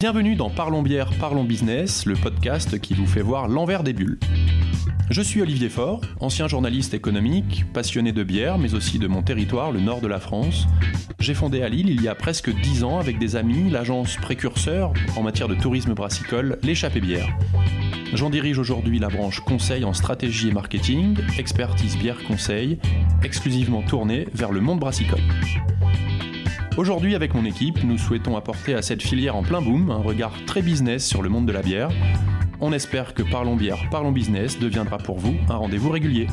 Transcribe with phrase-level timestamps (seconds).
[0.00, 4.18] Bienvenue dans Parlons bière, parlons business, le podcast qui vous fait voir l'envers des bulles.
[5.10, 9.72] Je suis Olivier Faure, ancien journaliste économique, passionné de bière, mais aussi de mon territoire,
[9.72, 10.66] le nord de la France.
[11.18, 14.94] J'ai fondé à Lille il y a presque 10 ans avec des amis l'agence précurseur
[15.16, 17.28] en matière de tourisme brassicole, l'échappée bière.
[18.14, 22.78] J'en dirige aujourd'hui la branche conseil en stratégie et marketing, expertise bière conseil,
[23.22, 25.20] exclusivement tournée vers le monde brassicole.
[26.80, 30.32] Aujourd'hui, avec mon équipe, nous souhaitons apporter à cette filière en plein boom un regard
[30.46, 31.90] très business sur le monde de la bière.
[32.58, 36.26] On espère que Parlons Bière, Parlons Business deviendra pour vous un rendez-vous régulier.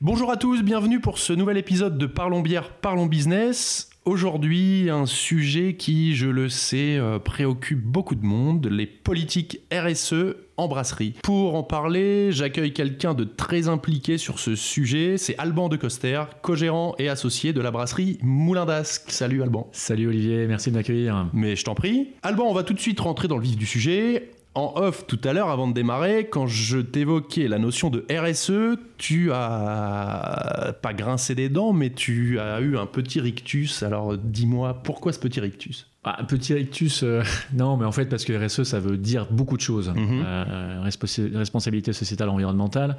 [0.00, 3.90] Bonjour à tous, bienvenue pour ce nouvel épisode de Parlons Bière, Parlons Business.
[4.08, 10.34] Aujourd'hui, un sujet qui, je le sais, euh, préoccupe beaucoup de monde, les politiques RSE
[10.56, 11.12] en brasserie.
[11.22, 16.22] Pour en parler, j'accueille quelqu'un de très impliqué sur ce sujet, c'est Alban de Coster,
[16.40, 19.10] co-gérant et associé de la brasserie Moulin d'Ascq.
[19.10, 19.68] Salut Alban.
[19.72, 21.28] Salut Olivier, merci de m'accueillir.
[21.34, 22.08] Mais je t'en prie.
[22.22, 25.20] Alban, on va tout de suite rentrer dans le vif du sujet en off tout
[25.24, 30.94] à l'heure, avant de démarrer, quand je t'évoquais la notion de RSE, tu as pas
[30.94, 33.82] grincé des dents, mais tu as eu un petit rictus.
[33.82, 35.86] Alors dis-moi, pourquoi ce petit rictus?
[36.04, 39.26] Ah, un petit rictus, euh, non, mais en fait, parce que RSE, ça veut dire
[39.30, 39.90] beaucoup de choses.
[39.90, 40.24] Mhm.
[40.24, 40.90] Euh,
[41.34, 42.96] responsabilité sociétale environnementale.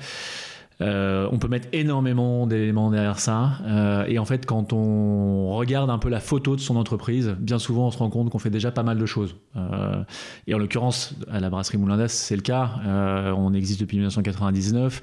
[0.82, 3.58] Euh, on peut mettre énormément d'éléments derrière ça.
[3.66, 7.60] Euh, et en fait, quand on regarde un peu la photo de son entreprise, bien
[7.60, 9.36] souvent, on se rend compte qu'on fait déjà pas mal de choses.
[9.58, 10.02] Euh,
[10.48, 12.76] et en l'occurrence, à la brasserie Moulin c'est le cas.
[13.36, 15.02] on existe depuis 1999.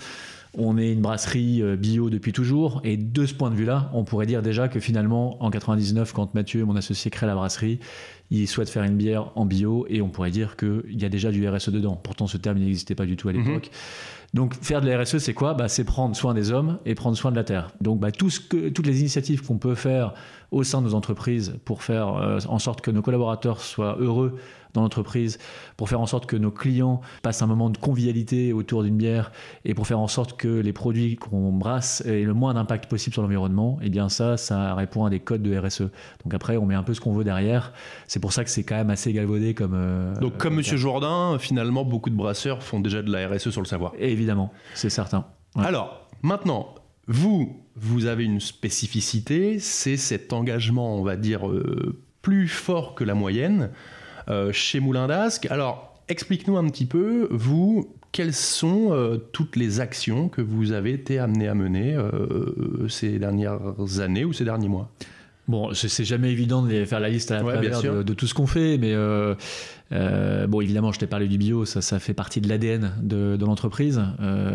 [0.59, 2.81] On est une brasserie bio depuis toujours.
[2.83, 6.35] Et de ce point de vue-là, on pourrait dire déjà que finalement, en 99, quand
[6.35, 7.81] Mathieu, mon associé, crée la brasserie,
[8.31, 11.31] il souhaite faire une bière en bio et on pourrait dire qu'il y a déjà
[11.31, 12.01] du RSE dedans.
[12.03, 13.45] Pourtant, ce terme n'existait pas du tout à mhm.
[13.45, 13.71] l'époque.
[14.35, 15.55] Donc faire de la RSE, c'est quoi?
[15.55, 17.71] Bah, C'est prendre soin des hommes et prendre soin de la terre.
[17.81, 20.15] Donc bah, tout ce que, toutes les initiatives qu'on peut faire
[20.51, 24.39] au sein de nos entreprises pour faire euh, en sorte que nos collaborateurs soient heureux
[24.77, 25.39] dans l'entreprise,
[25.77, 29.33] pour faire en sorte que nos clients passent un moment de convivialité autour d'une bière
[29.65, 33.12] et pour faire en sorte que les produits qu'on brasse aient le moins d'impact possible
[33.12, 35.91] sur l'environnement, et eh bien ça, ça répond à des codes de RSE.
[36.25, 37.73] Donc après, on met un peu ce qu'on veut derrière.
[38.06, 39.75] C'est pour ça que c'est quand même assez galvaudé comme.
[39.75, 43.61] Euh, Donc comme Monsieur Jourdain, finalement, beaucoup de brasseurs font déjà de la RSE sur
[43.61, 43.93] le savoir.
[43.99, 45.27] évidemment, c'est certain.
[45.56, 46.75] Alors maintenant,
[47.09, 53.05] vous, vous avez une spécificité, c'est cet engagement, on va dire, euh, plus fort que
[53.05, 53.69] la moyenne euh,
[54.53, 55.47] chez Moulin d'Ascq.
[55.50, 60.92] Alors, explique-nous un petit peu, vous, quelles sont euh, toutes les actions que vous avez
[60.92, 63.60] été amené à mener euh, ces dernières
[64.00, 64.91] années ou ces derniers mois?
[65.48, 68.48] Bon, c'est jamais évident de faire la liste à la de, de, tout ce qu'on
[68.48, 68.94] fait, mais
[69.91, 74.03] bon, évidemment, je t'ai parlé du bio, ça, fait partie de l'ADN de, l'entreprise.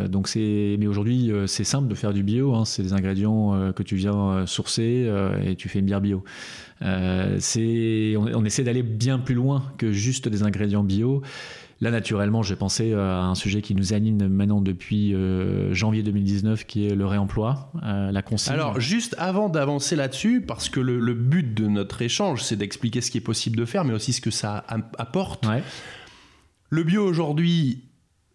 [0.10, 2.54] donc c'est, mais aujourd'hui, c'est simple de faire du bio.
[2.54, 5.10] Hein, c'est des ingrédients que tu viens sourcer
[5.46, 6.24] et tu fais une bière bio.
[6.84, 7.40] Euh,
[8.18, 11.22] on, essaie d'aller bien plus loin que juste des ingrédients bio.
[11.82, 16.66] Là, naturellement, j'ai pensé à un sujet qui nous anime maintenant depuis euh, janvier 2019,
[16.66, 18.54] qui est le réemploi, euh, la consigne.
[18.54, 23.10] Alors, juste avant d'avancer là-dessus, parce que le, but de notre échange, c'est d'expliquer ce
[23.10, 24.64] qui est possible de faire, mais aussi ce que ça
[25.00, 25.48] apporte.
[26.70, 27.84] Le bio aujourd'hui,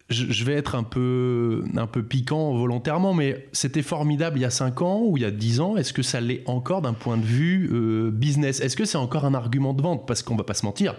[0.09, 4.49] je, vais être un peu, un peu piquant volontairement, mais c'était formidable il y a
[4.49, 5.77] 5 ans ou il y a 10 ans.
[5.77, 8.59] Est-ce que ça l'est encore d'un point de vue euh, business?
[8.59, 10.05] Est-ce que c'est encore un argument de vente?
[10.05, 10.95] Parce qu'on va pas se mentir,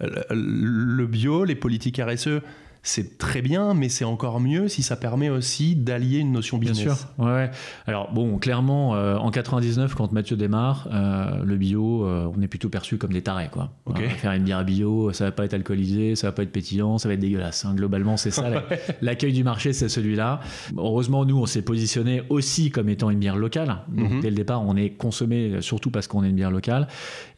[0.00, 2.40] le bio, les politiques RSE,
[2.84, 6.84] c'est très bien, mais c'est encore mieux si ça permet aussi d'allier une notion business.
[6.84, 7.06] Bien sûr.
[7.18, 7.50] Ouais,
[7.86, 12.46] Alors bon, clairement, euh, en 99, quand Mathieu démarre, euh, le bio, euh, on est
[12.46, 13.72] plutôt perçu comme des tarés, quoi.
[14.18, 17.08] faire une bière bio, ça va pas être alcoolisé, ça va pas être pétillant, ça
[17.08, 17.64] va être dégueulasse.
[17.64, 17.74] Hein.
[17.74, 18.44] Globalement, c'est ça.
[19.00, 20.40] L'accueil du marché, c'est celui-là.
[20.76, 23.78] Heureusement, nous, on s'est positionné aussi comme étant une bière locale.
[23.88, 24.20] Donc mhm.
[24.20, 26.86] dès le départ, on est consommé surtout parce qu'on est une bière locale.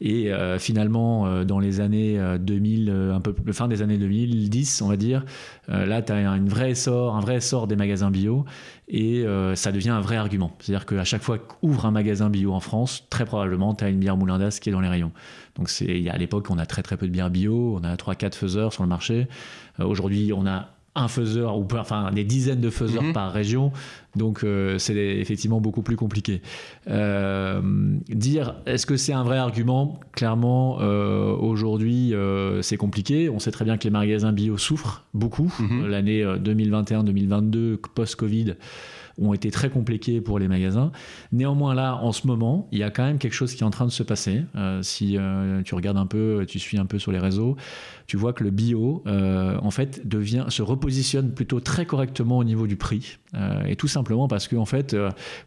[0.01, 5.25] Et finalement, dans les années 2000, un peu fin des années 2010, on va dire,
[5.69, 8.45] euh, là, tu as une vraie essor, un vrai essor des magasins bio
[8.89, 10.53] et euh, ça devient un vrai argument.
[10.61, 13.99] C'est-à-dire qu'à chaque fois qu'ouvre un magasin bio en France, très probablement, tu as une
[13.99, 15.13] bière Moulin d'As qui est dans les rayons.
[15.57, 18.35] Donc c'est, à l'époque, on a très très peu de bières bio, on a 3-4
[18.35, 19.27] faiseurs sur le marché.
[19.81, 23.13] Euh, aujourd'hui, on a un faiseur, ou enfin des dizaines de faiseurs mhm.
[23.13, 23.71] par région.
[24.17, 26.41] Donc euh, c'est effectivement beaucoup plus compliqué.
[26.89, 27.61] Euh,
[28.09, 30.01] dire est-ce que c'est un vrai argument?
[30.13, 32.15] Clairement, euh, aujourd'hui,
[32.63, 33.29] c'est compliqué.
[33.29, 35.55] On sait très bien que les magasins bio souffrent beaucoup.
[35.61, 35.87] Mhm.
[35.87, 38.55] L'année 2021-2022, post-Covid,
[39.19, 40.93] ont été très compliqués pour les magasins.
[41.33, 43.71] Néanmoins, là, en ce moment, il y a quand même quelque chose qui est en
[43.71, 44.43] train de se passer.
[44.83, 45.19] Si
[45.65, 47.57] tu regardes un peu, tu suis un peu sur les réseaux,
[48.07, 52.45] tu vois que le bio, euh, en fait, devient, se repositionne plutôt très correctement au
[52.45, 53.19] niveau du prix.
[53.69, 54.97] et tout simplement parce que, en fait,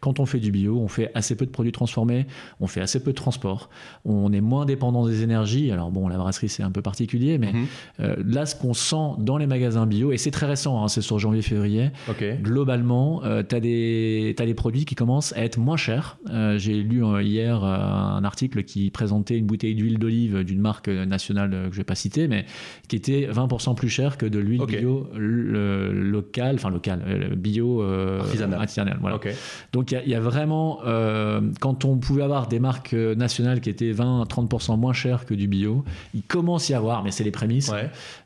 [0.00, 2.26] quand on fait du bio, on fait assez peu de produits transformés,
[2.60, 3.68] on fait assez peu de transport,
[4.04, 5.72] on est moins dépendant des énergies.
[5.72, 7.66] Alors bon, la brasserie, c'est un peu particulier, mais mhm.
[8.24, 11.18] là, ce qu'on sent dans les magasins bio, et c'est très récent, hein, c'est sur
[11.18, 11.90] janvier-février,
[12.42, 16.18] globalement, tu as, des, as des produits qui commencent à être moins chers.
[16.56, 21.56] J'ai lu hier un article qui présentait une bouteille d'huile d'olive d'une marque nationale que
[21.56, 22.44] je ne vais pas citer, mais
[22.88, 28.20] qui était 20% plus cher que de l'huile bio locale, enfin locale, euh, bio euh,
[29.00, 29.18] voilà.
[29.72, 33.92] Donc il y, a vraiment, euh, quand on pouvait avoir des marques nationales qui étaient
[33.92, 37.70] 20-30% moins chères que du bio, il commence à y avoir, mais c'est les prémices,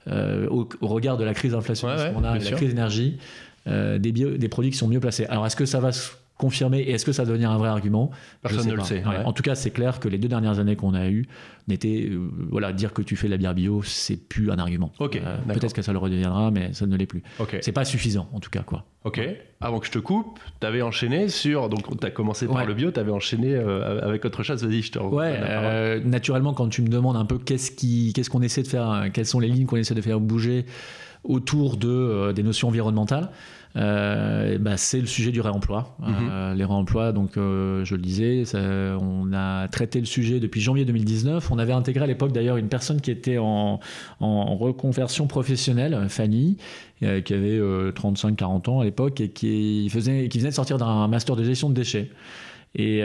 [0.07, 3.19] au, regard de la crise inflationniste qu'on a, la crise énergie,
[3.67, 5.27] des, des produits qui sont mieux placés.
[5.27, 5.91] Alors est-ce que ça va
[6.39, 8.11] confirmer et est-ce que ça va devenir un vrai argument?
[8.43, 9.03] Personne ne le sait.
[9.25, 11.27] En tout cas, c'est clair que les deux dernières années qu'on a eues
[11.69, 12.09] n'étaient.
[12.11, 14.93] Euh, voilà, dire que tu fais de la bière bio, c'est plus un argument.
[14.99, 15.17] Ok.
[15.17, 17.23] Euh, peut-être que ça le redeviendra, mais ça ne l'est plus.
[17.39, 17.59] Ok.
[17.61, 18.63] C'est pas suffisant, en tout cas.
[18.63, 18.85] quoi.
[19.05, 19.21] Ok.
[19.61, 21.69] Avant que je te coupe, tu avais enchaîné sur.
[21.69, 24.65] Donc, tu as commencé par le bio, tu avais enchaîné euh, avec autre chose.
[24.65, 28.43] Vas-y, je te Ouais, naturellement, quand tu me demandes un peu qu'est-ce qu'on ce qu'on
[28.43, 30.67] essaie de faire, quelles sont les lignes qu'on essaie de faire bouger
[31.25, 33.31] autour de, des notions environnementales.
[33.77, 35.97] Euh, bah, c'est le sujet du réemploi.
[36.01, 36.15] Mhm.
[36.31, 40.85] Euh, les réemplois, donc euh, je le disais, on a traité le sujet depuis janvier
[40.85, 41.51] 2019.
[41.51, 43.81] On avait intégré à l'époque d'ailleurs une personne qui était en,
[44.21, 46.57] en reconversion professionnelle, Fanny,
[47.01, 51.37] qui avait 35-40 ans à l'époque et qui, faisait, qui venait de sortir d'un master
[51.37, 52.11] de gestion de déchets.
[52.77, 53.03] Et,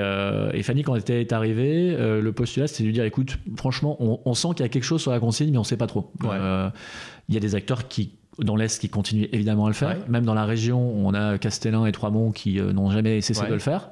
[0.63, 4.49] Fanny, quand elle est arrivée, le postulat, c'était de lui dire écoute, franchement, on, sent
[4.55, 6.11] qu'il y a quelque chose sur la consigne, mais on ne sait pas trop.
[6.23, 8.13] Il y a des acteurs qui
[8.43, 9.97] dans l'Est qui continuent évidemment à le faire.
[10.07, 13.53] Même dans la région, on a Castellin et Troismont qui euh, n'ont jamais cessé de
[13.53, 13.89] le faire.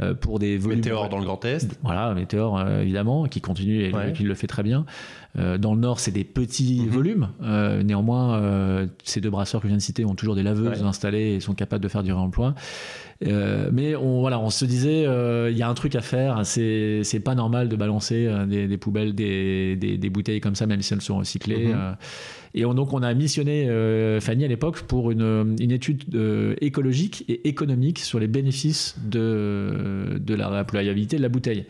[0.00, 0.78] Euh, pour des volumes.
[0.78, 1.78] Météor dans le Grand Est.
[1.82, 4.86] Voilà, Météor euh, évidemment, qui continue et qui le fait très bien.
[5.36, 6.88] Dans le Nord, c'est des petits mhm.
[6.88, 7.28] volumes.
[7.84, 11.40] néanmoins, ces deux brasseurs que je viens de citer ont toujours des laveuses installées et
[11.40, 12.54] sont capables de faire du réemploi.
[13.20, 15.04] mais on, voilà, on se disait,
[15.50, 16.40] il y a un truc à faire.
[16.44, 21.02] C'est, pas normal de balancer des, poubelles, des, des, bouteilles comme ça, même si elles
[21.02, 21.68] sont recyclées.
[21.68, 21.96] Mhm.
[22.54, 27.24] Et donc, on a missionné euh, Fanny à l'époque pour une, une étude euh, écologique
[27.28, 31.66] et économique sur les bénéfices de, de la réemployabilité de la bouteille.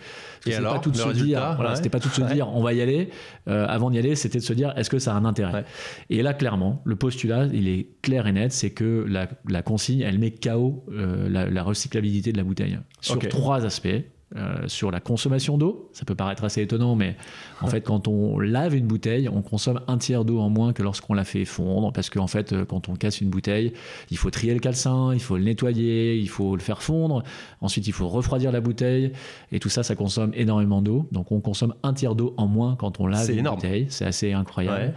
[0.47, 2.63] Et alors, pas tout de se dire, voilà, c'était pas tout de se dire, on
[2.63, 3.11] va y aller.
[3.49, 5.65] Euh, avant d'y aller, c'était de se dire, est-ce que ça a un intérêt
[6.09, 10.01] Et là, clairement, le postulat, il est clair et net, c'est que la, la, consigne,
[10.01, 13.89] elle met KO la, la, recyclabilité de la bouteille sur trois aspects.
[14.37, 15.91] Euh, sur la consommation d'eau.
[15.93, 17.17] Ça peut paraître assez étonnant, mais
[17.63, 20.85] en fait, quand on lave une bouteille, on consomme un tiers d'eau en moins que
[20.85, 23.73] lorsqu'on la fait fondre, parce qu'en fait, euh, quand on casse une bouteille,
[24.09, 27.25] il faut trier le calcin, il faut le nettoyer, il faut le faire fondre,
[27.61, 29.11] ensuite il faut refroidir la bouteille,
[29.51, 31.09] et tout ça, ça consomme énormément d'eau.
[31.11, 33.87] Donc on consomme un tiers d'eau en moins quand on lave une bouteille.
[33.89, 34.95] C'est assez incroyable.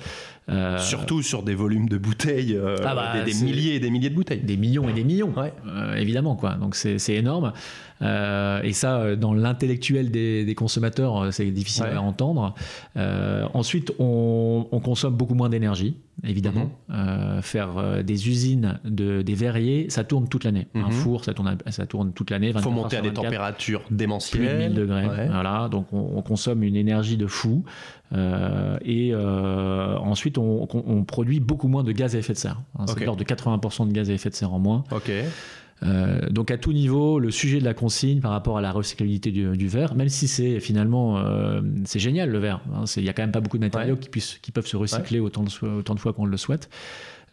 [0.50, 4.10] Euh, Surtout sur des volumes de bouteilles, euh, ah bah, des, milliers et des milliers
[4.10, 4.42] de bouteilles.
[4.42, 6.36] Des millions et des millions, euh, évidemment.
[6.36, 6.56] Quoi.
[6.56, 7.54] Donc c'est énorme.
[8.02, 12.54] et ça, dans l'intellectuel des, consommateurs, c'est difficile à entendre.
[13.54, 16.72] ensuite, on, consomme beaucoup moins d'énergie, évidemment.
[16.90, 17.42] Mhm.
[17.42, 20.68] faire des usines, de, des verriers, ça tourne toute l'année.
[20.76, 20.92] Un mhm.
[20.92, 22.54] four, ça tourne, ça tourne toute l'année.
[22.56, 24.42] Il faut monter à des températures démentielles.
[24.42, 25.28] Plus de 1000 degrés.
[25.28, 27.64] Voilà, donc on, on, consomme une énergie de fou.
[28.16, 32.62] Euh, et euh, ensuite, on, produit beaucoup moins de gaz à effet de serre.
[32.78, 34.84] Hein, c'est l'ordre de 80% de gaz à effet de serre en moins.
[34.92, 35.12] Ok.
[35.84, 39.32] Euh, donc à tout niveau, le sujet de la consigne par rapport à la recyclabilité
[39.32, 41.22] du, verre, même si c'est finalement
[41.86, 44.10] c'est génial le verre, hein, il n'y a quand même pas beaucoup de matériaux qui,
[44.10, 46.70] puissent, qui peuvent se recycler autant, de, autant de fois qu'on le souhaite.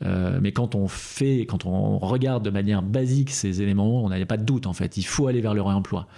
[0.03, 4.37] mais quand on fait, quand on regarde de manière basique ces éléments, on n'a pas
[4.37, 4.97] de doute en fait.
[4.97, 6.09] Il faut aller vers le réemploi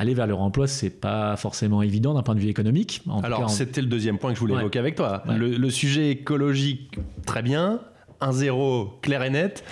[0.00, 3.02] aller vers le remploi, c'est pas forcément évident d'un point de vue économique.
[3.22, 5.22] Alors, c'était le deuxième point que je voulais évoquer avec toi.
[5.28, 7.80] Le, sujet écologique, très bien.
[8.20, 9.64] Un zéro clair et net.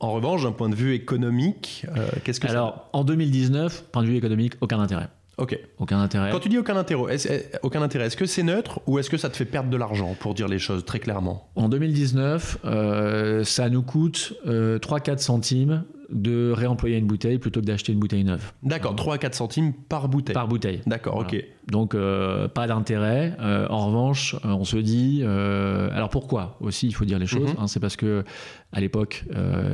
[0.00, 4.08] En revanche, d'un point de vue économique, euh, qu'est-ce que Alors, en 2019, point de
[4.08, 5.08] vue économique, aucun intérêt.
[5.38, 5.58] Ok.
[5.78, 6.30] Aucun intérêt.
[6.30, 7.28] Quand tu dis aucun intérêt, est-ce,
[7.62, 10.14] aucun intérêt, est-ce que c'est neutre ou est-ce que ça te fait perdre de l'argent,
[10.18, 11.48] pour dire les choses très clairement?
[11.56, 17.66] En 2019, euh, ça nous coûte 3-4 euh, centimes de réemployer une bouteille plutôt que
[17.66, 18.52] d'acheter une bouteille neuve.
[18.62, 20.34] D'accord, 3 à 4 centimes par bouteille.
[20.34, 20.80] Par bouteille.
[20.86, 21.36] D'accord, ok.
[21.70, 23.36] Donc euh, pas d'intérêt.
[23.40, 27.50] Euh, en revanche, euh, on se dit, alors pourquoi aussi, il faut dire les choses.
[27.54, 27.60] Mhm.
[27.60, 28.24] Hein, c'est parce que
[28.72, 29.24] à l'époque,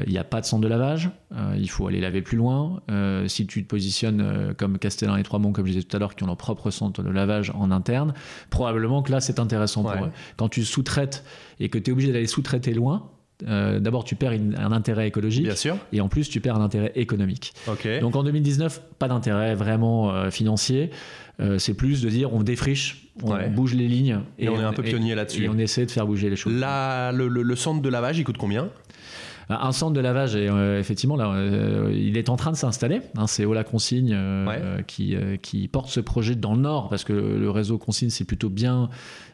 [0.06, 1.10] il n'y a pas de centre de lavage.
[1.56, 2.82] il faut aller laver plus loin.
[3.26, 6.24] si tu te positionnes comme Castellin et Trois-Monts, comme je disais tout à l'heure, qui
[6.24, 8.14] ont leur propre centre de lavage en interne,
[8.50, 10.10] probablement que là c'est intéressant pour eux.
[10.36, 11.24] Quand tu sous-traites
[11.60, 13.10] et que tu es obligé d'aller sous-traiter loin,
[13.46, 15.76] euh, d'abord tu perds une- un intérêt écologique Bien sûr.
[15.92, 17.52] et en plus tu perds un intérêt économique.
[18.00, 20.90] Donc en 2019, pas d'intérêt vraiment euh, financier.
[21.40, 23.48] Euh, c'est plus de dire on défriche, on Ouais.
[23.48, 25.44] bouge les lignes Et on est un peu pionnier là-dessus.
[25.44, 26.52] Et on essaie de faire bouger les choses.
[26.52, 28.70] La- le, le- le centre de lavage, il coûte combien?
[29.50, 31.32] Un centre de lavage, effectivement, là,
[31.90, 33.00] il est en train de s'installer.
[33.16, 34.14] hein, c'est Ola Consigne
[34.46, 34.60] Ouais.
[34.86, 38.50] qui, qui porte ce projet dans le Nord, parce que le réseau Consigne, c'est plutôt
[38.50, 38.90] bien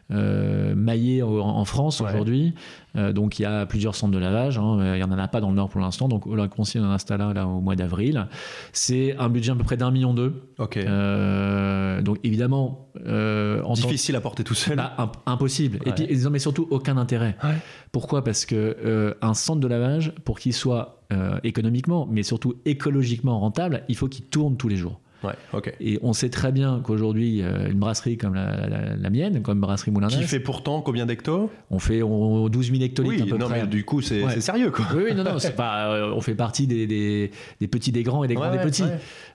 [0.09, 2.09] maillé en, en France Ouais.
[2.09, 2.53] aujourd'hui.
[2.95, 4.57] Euh, donc il y a plusieurs centres de lavage.
[4.57, 6.07] hein, il n'y en a pas dans le Nord pour l'instant.
[6.07, 8.27] Donc Ola Consigne en installe un là, au mois d'avril.
[8.71, 10.49] C'est un budget à peu près d'un million d'eux.
[10.59, 10.77] Ok.
[10.77, 14.77] Euh, donc évidemment, euh, en Difficile à porter tout seul.
[14.77, 15.79] bah, imp- impossible.
[15.85, 15.91] Ouais.
[15.91, 17.35] Et puis, non, mais surtout, aucun intérêt.
[17.43, 17.55] Ouais.
[17.91, 18.23] Pourquoi?
[18.23, 23.39] Parce que euh, un centre de lavage, pour qu'il soit euh, économiquement, mais surtout écologiquement
[23.39, 24.99] rentable, il faut qu'il tourne tous les jours.
[25.25, 25.73] Ouais.
[25.79, 29.91] Et on sait très bien qu'aujourd'hui, une brasserie comme la, la- la mienne, comme Brasserie
[29.91, 31.49] Moulin Qui fait pourtant combien d'hectos?
[31.71, 33.61] On fait on- 12 000 hectolitres Oui, à peu non, près.
[33.61, 34.39] mais du coup, c'est Ouais.
[34.41, 34.85] sérieux, quoi.
[34.95, 35.87] Oui, oui, non, non, pas.
[35.93, 38.63] euh, on fait partie des, des, des petits des grands et des grands Ouais, des
[38.63, 38.83] petits.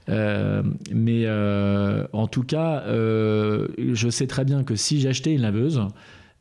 [0.09, 0.63] Euh,
[0.95, 5.81] mais euh, en tout cas, je sais très bien que si j'achetais une laveuse,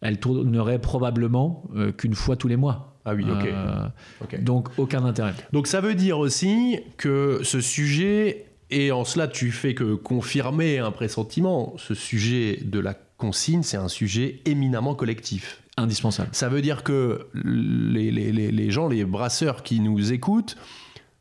[0.01, 1.63] elle tournerait probablement
[1.97, 2.97] qu'une fois tous les mois.
[3.05, 3.45] Ah oui, ok.
[3.47, 3.85] Euh,
[4.23, 4.43] ok.
[4.43, 5.33] donc aucun intérêt.
[5.53, 10.77] Donc ça veut dire aussi que ce sujet, et en cela tu fais que confirmer
[10.79, 15.61] un pressentiment, ce sujet de la consigne, c'est un sujet éminemment collectif.
[15.77, 16.29] Indispensable.
[16.33, 20.57] Ça veut dire que les, les- les- les gens, les brasseurs qui nous écoutent,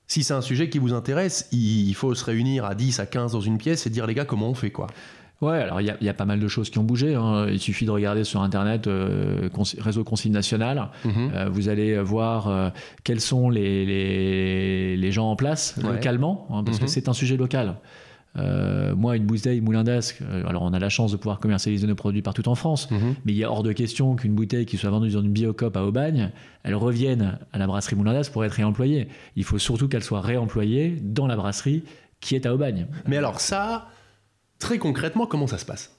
[0.07, 3.33] si c'est un sujet qui vous intéresse, il faut se réunir à 10, à 15
[3.33, 4.87] dans une pièce et dire les gars comment on fait quoi?
[5.41, 7.15] Ouais, alors il y, a- il y a pas mal de choses qui ont bougé.
[7.15, 7.47] hein.
[7.49, 10.89] Il suffit de regarder sur Internet euh, réseau consigne national.
[11.05, 11.31] Mhm.
[11.35, 12.71] Euh, vous allez voir euh,
[13.05, 15.93] quels sont les, les, les gens en place Ouais.
[15.93, 17.77] localement, hein, parce que c'est un sujet local.
[18.37, 21.87] Euh, moi, une bouteille Moulin d'Ascq, euh, alors on a la chance de pouvoir commercialiser
[21.87, 23.15] nos produits partout en France, Mhm.
[23.25, 25.83] mais il est hors de question qu'une bouteille qui soit vendue dans une biocop à
[25.85, 26.31] Aubagne,
[26.63, 29.09] elle revienne à la brasserie Moulin d'Ascq pour être réemployée.
[29.37, 31.85] Il faut surtout qu'elle soit réemployée dans la brasserie
[32.21, 32.87] qui est à Aubagne.
[33.07, 33.89] Mais alors ça,
[34.59, 35.95] très concrètement, comment ça se passe?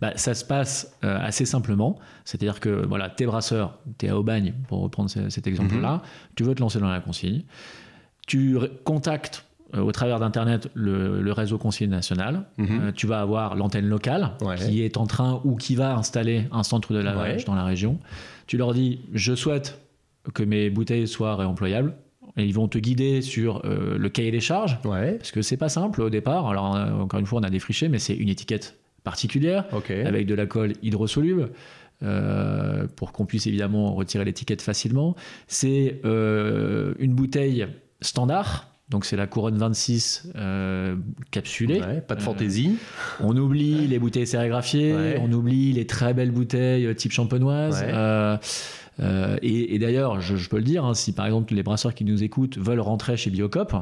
[0.00, 1.98] Bah, ça se passe euh, assez simplement.
[2.24, 6.02] C'est-à-dire que voilà, t'es brasseur, t'es à Aubagne, pour reprendre ce- cet exemple-là,
[6.34, 7.42] tu veux te lancer dans la consigne,
[8.26, 12.80] tu contactes euh, au travers d'Internet le, le réseau consigne national, Mhm.
[12.80, 14.56] Euh, tu vas avoir l'antenne locale Ouais.
[14.56, 17.44] qui est en train ou qui va installer un centre de lavage Ouais.
[17.44, 17.98] dans la région.
[18.46, 19.78] Tu leur dis, je souhaite
[20.34, 21.94] que mes bouteilles soient réemployables.
[22.36, 24.78] Et ils vont te guider sur euh, le cahier des charges.
[24.84, 25.12] Ouais.
[25.12, 26.48] Parce que c'est pas simple au départ.
[26.48, 29.64] Alors, euh, encore une fois, on a défriché, mais c'est une étiquette particulière
[30.06, 31.50] avec de la colle hydrosoluble.
[32.02, 35.16] euh, pour qu'on puisse évidemment retirer l'étiquette facilement.
[35.48, 37.66] C'est euh, une bouteille
[38.00, 40.96] standard, donc c'est la couronne 26 euh,
[41.30, 41.80] capsulée.
[41.82, 42.76] Ouais, pas de Euh, fantaisie.
[43.20, 45.18] on oublie les bouteilles sérigraphiées, Ouais.
[45.20, 47.82] on oublie les très belles bouteilles type champenoise.
[47.82, 47.92] Ouais.
[47.92, 48.36] Euh,
[49.00, 51.94] euh, et, et d'ailleurs, je, je peux le dire, hein, si par exemple les brasseurs
[51.94, 53.74] qui nous écoutent veulent rentrer chez Biocop,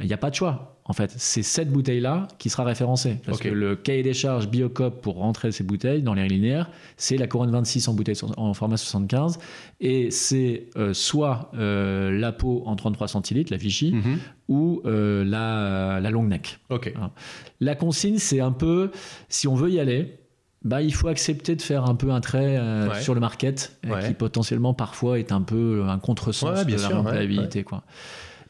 [0.00, 0.70] il n'y a pas de choix.
[0.86, 3.16] En fait, c'est cette bouteille-là qui sera référencée.
[3.24, 7.16] Parce que le cahier des charges Biocop pour rentrer ces bouteilles dans les linéaires, c'est
[7.16, 9.38] la couronne 26 en bouteille en format 75.
[9.80, 14.18] Et c'est euh, soit euh, la peau en 33 centilitres, la Vichy, Mhm.
[14.48, 16.58] ou euh, la, la long neck.
[17.60, 18.90] La consigne, c'est un peu,
[19.28, 20.18] si on veut y aller,
[20.64, 23.00] bah, il faut accepter de faire un peu un trait euh, Ouais.
[23.00, 24.08] sur le market, euh, Ouais.
[24.08, 27.62] qui potentiellement parfois est un peu un contresens Ouais, bien de la sûr, rentabilité.
[27.64, 27.82] Quoi.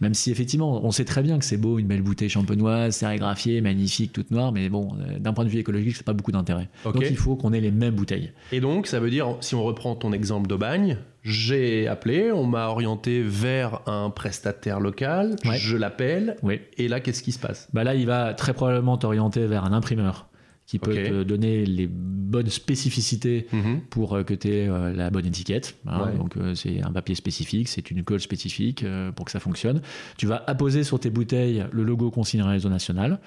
[0.01, 3.61] Même si effectivement, on sait très bien que c'est beau, une belle bouteille champenoise, sérigraphiée,
[3.61, 6.69] magnifique, toute noire, mais bon, euh, d'un point de vue écologique, c'est pas beaucoup d'intérêt.
[6.85, 8.33] Donc il faut qu'on ait les mêmes bouteilles.
[8.51, 12.67] Et donc, ça veut dire, si on reprend ton exemple d'Aubagne, j'ai appelé, on m'a
[12.69, 16.37] orienté vers un prestataire local, je l'appelle,
[16.77, 17.69] et là, qu'est-ce qui se passe?
[17.73, 20.27] Bah là, il va très probablement t'orienter vers un imprimeur
[20.67, 23.47] qui peut te donner les bonnes spécificités
[23.91, 25.77] pour euh, que tu aies euh, la bonne étiquette.
[25.87, 26.07] hein.
[26.11, 26.17] Ouais.
[26.17, 29.83] Donc euh, c'est un papier spécifique, c'est une colle spécifique euh, pour que ça fonctionne.
[30.17, 33.19] Tu vas apposer sur tes bouteilles le logo consigne réseau national.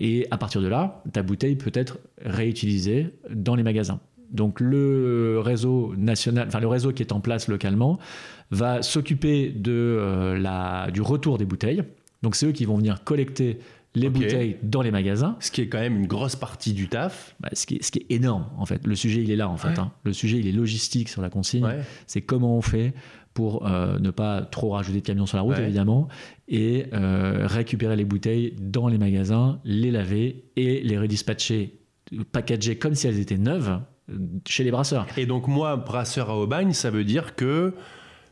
[0.00, 4.00] et à partir de là, ta bouteille peut être réutilisée dans les magasins.
[4.32, 7.98] Donc le réseau national, enfin le réseau qui est en place localement,
[8.50, 11.82] va s'occuper de la du retour des bouteilles.
[12.22, 13.58] Donc c'est eux qui vont venir collecter
[13.96, 15.36] les bouteilles dans les magasins.
[15.40, 17.34] Ce qui est quand même une grosse partie du taf.
[17.40, 18.86] Bah, ce, qui est, ce qui est énorme, en fait.
[18.86, 19.68] Le sujet, il est là, en fait.
[19.70, 19.78] Ouais.
[19.80, 19.90] hein.
[20.04, 21.64] Le sujet, il est logistique sur la consigne.
[21.64, 21.80] Ouais.
[22.06, 22.92] C'est comment on fait
[23.34, 25.64] pour euh, ne pas trop rajouter de camions sur la route, Ouais.
[25.64, 26.08] évidemment,
[26.48, 31.78] et euh, récupérer les bouteilles dans les magasins, les laver et les redispatcher,
[32.32, 34.14] packager comme si elles étaient neuves euh,
[34.46, 35.06] chez les brasseurs.
[35.18, 37.74] Et donc, moi, brasseur à Aubagne, ça veut dire que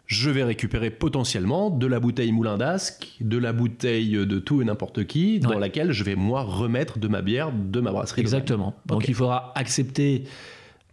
[0.07, 4.65] je vais récupérer potentiellement de la bouteille Moulin d'Ascq, de la bouteille de tout et
[4.65, 5.59] n'importe qui, dans Ouais.
[5.61, 8.21] laquelle je vais, moi, remettre de ma bière de ma brasserie.
[8.21, 8.75] Exactement.
[8.87, 10.25] Donc il faudra accepter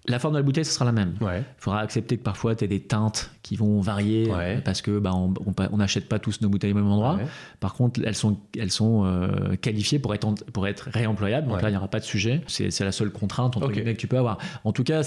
[0.08, 1.14] La forme de la bouteille, ce sera la même.
[1.22, 1.40] Ouais.
[1.40, 4.58] Il faudra accepter que parfois tu aies des teintes qui vont varier Ouais.
[4.58, 7.16] euh, parce que bah, on n'achète pas tous nos bouteilles au même endroit.
[7.18, 7.26] Ouais.
[7.60, 11.48] Par contre, elles sont, elles sont euh, qualifiées pour être, pour être réemployables.
[11.48, 12.42] Donc là, il n'y aura pas de sujet.
[12.48, 14.40] C'est la seule contrainte entre que tu peux avoir.
[14.64, 15.02] En tout cas,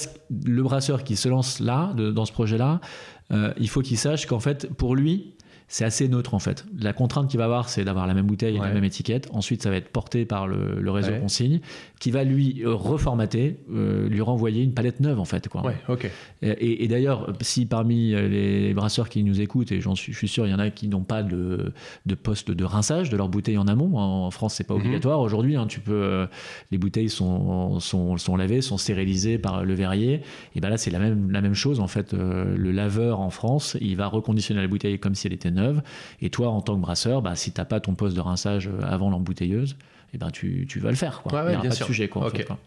[0.47, 2.81] le brasseur qui se lance là, de- dans ce projet-là,
[3.33, 5.35] euh, il faut qu'il sache qu'en fait, pour lui,
[5.75, 6.65] c'est assez neutre en fait.
[6.81, 8.69] La contrainte qu'il va avoir, c'est d'avoir la même bouteille et Ouais.
[8.69, 9.29] la même étiquette.
[9.33, 11.19] Ensuite, ça va être porté par le, le réseau Ouais.
[11.19, 11.59] consigne,
[11.99, 15.49] qui va lui euh, reformater, euh, lui renvoyer une palette neuve en fait.
[15.49, 15.67] Quoi.
[15.67, 16.09] Ouais, ok.
[16.43, 20.19] Et, et d'ailleurs, si parmi euh, les brasseurs qui nous écoutent, et j'en suis, je
[20.19, 21.73] suis sûr, il y en a qui n'ont pas de,
[22.07, 23.97] de poste de rinçage de leurs bouteilles en amont.
[23.99, 24.81] En France, c'est pas Mhm.
[24.81, 25.19] obligatoire.
[25.19, 26.27] Aujourd'hui, hein, tu peux, euh,
[26.71, 30.21] les bouteilles sont, sont, sont lavées, sont stérilisées par le verrier.
[30.55, 31.81] Et ben là, c'est la même, la même chose.
[31.81, 35.33] En fait, euh, le laveur en France, il va reconditionner la bouteille comme si elle
[35.33, 35.64] était neuve.
[36.21, 38.81] Et toi, en tant que brasseur, bah, si t'as pas ton poste de rinçage euh,
[38.87, 39.77] avant l'embouteilleuse,
[40.13, 41.23] et ben tu, tu vas le faire.
[41.23, 41.33] Quoi.
[41.41, 41.87] Ouais, ouais, il n'y bien pas sûr.
[41.87, 42.09] de sujet.
[42.09, 42.37] Quoi, en Ok.
[42.37, 42.59] fait, quoi.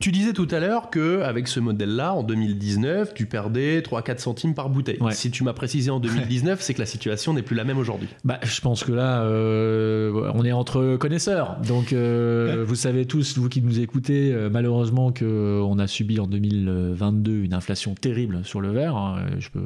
[0.00, 4.52] Tu disais tout à l'heure que avec ce modèle-là, en 2019, tu perdais 3-4 centimes
[4.52, 4.98] par bouteille.
[5.00, 5.12] Ouais.
[5.14, 8.08] Si tu m'as précisé en 2019, c'est que la situation n'est plus la même aujourd'hui.
[8.24, 11.56] Bah, je pense que là, euh, on est entre connaisseurs.
[11.68, 16.26] Donc, euh, vous savez tous, vous qui nous écoutez, euh, malheureusement qu'on a subi en
[16.26, 18.96] 2022 une inflation terrible sur le verre.
[18.96, 19.24] hein.
[19.38, 19.62] Je peux,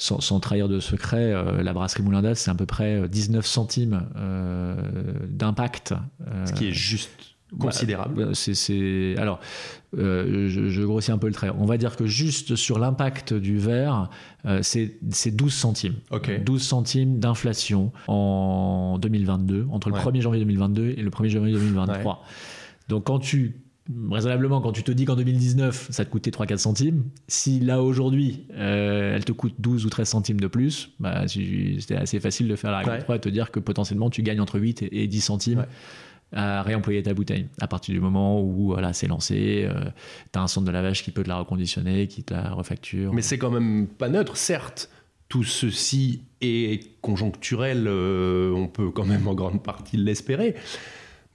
[0.00, 4.06] sans, sans trahir de secret, euh, la brasserie Moulin c'est à peu près 19 centimes
[4.16, 4.74] euh,
[5.28, 5.94] d'impact.
[6.26, 7.10] euh, Ce qui est juste
[7.58, 8.14] considérable.
[8.14, 9.40] voilà, c'est, Alors,
[9.98, 11.50] euh, je, je grossis un peu le trait.
[11.58, 14.08] On va dire que juste sur l'impact du verre,
[14.46, 15.96] euh, c'est, c'est 12 centimes.
[16.12, 16.44] Ok.
[16.44, 20.00] 12 centimes d'inflation en 2022, entre le Ouais.
[20.00, 22.24] 1er janvier 2022 et le 1er janvier 2023.
[22.88, 23.56] Donc, quand tu.
[24.10, 28.46] Raisonnablement, quand tu te dis qu'en 2019, ça te coûtait 3-4 centimes, si là aujourd'hui,
[28.54, 32.56] euh, elle te coûte 12 ou 13 centimes de plus, bah, c'était assez facile de
[32.56, 32.98] faire la règle Ouais.
[32.98, 35.58] de 3 et te dire que potentiellement tu gagnes entre 8 et et 10 centimes
[35.60, 35.64] Ouais.
[36.32, 37.46] à réemployer ta bouteille.
[37.60, 39.68] À partir du moment où voilà, c'est lancé,
[40.32, 43.12] tu as un centre de lavage qui peut te la reconditionner, qui te la refacture.
[43.12, 44.90] Mais c'est quand même pas neutre, certes.
[45.28, 50.54] Tout ceci est conjoncturel, euh, on peut quand même en grande partie l'espérer.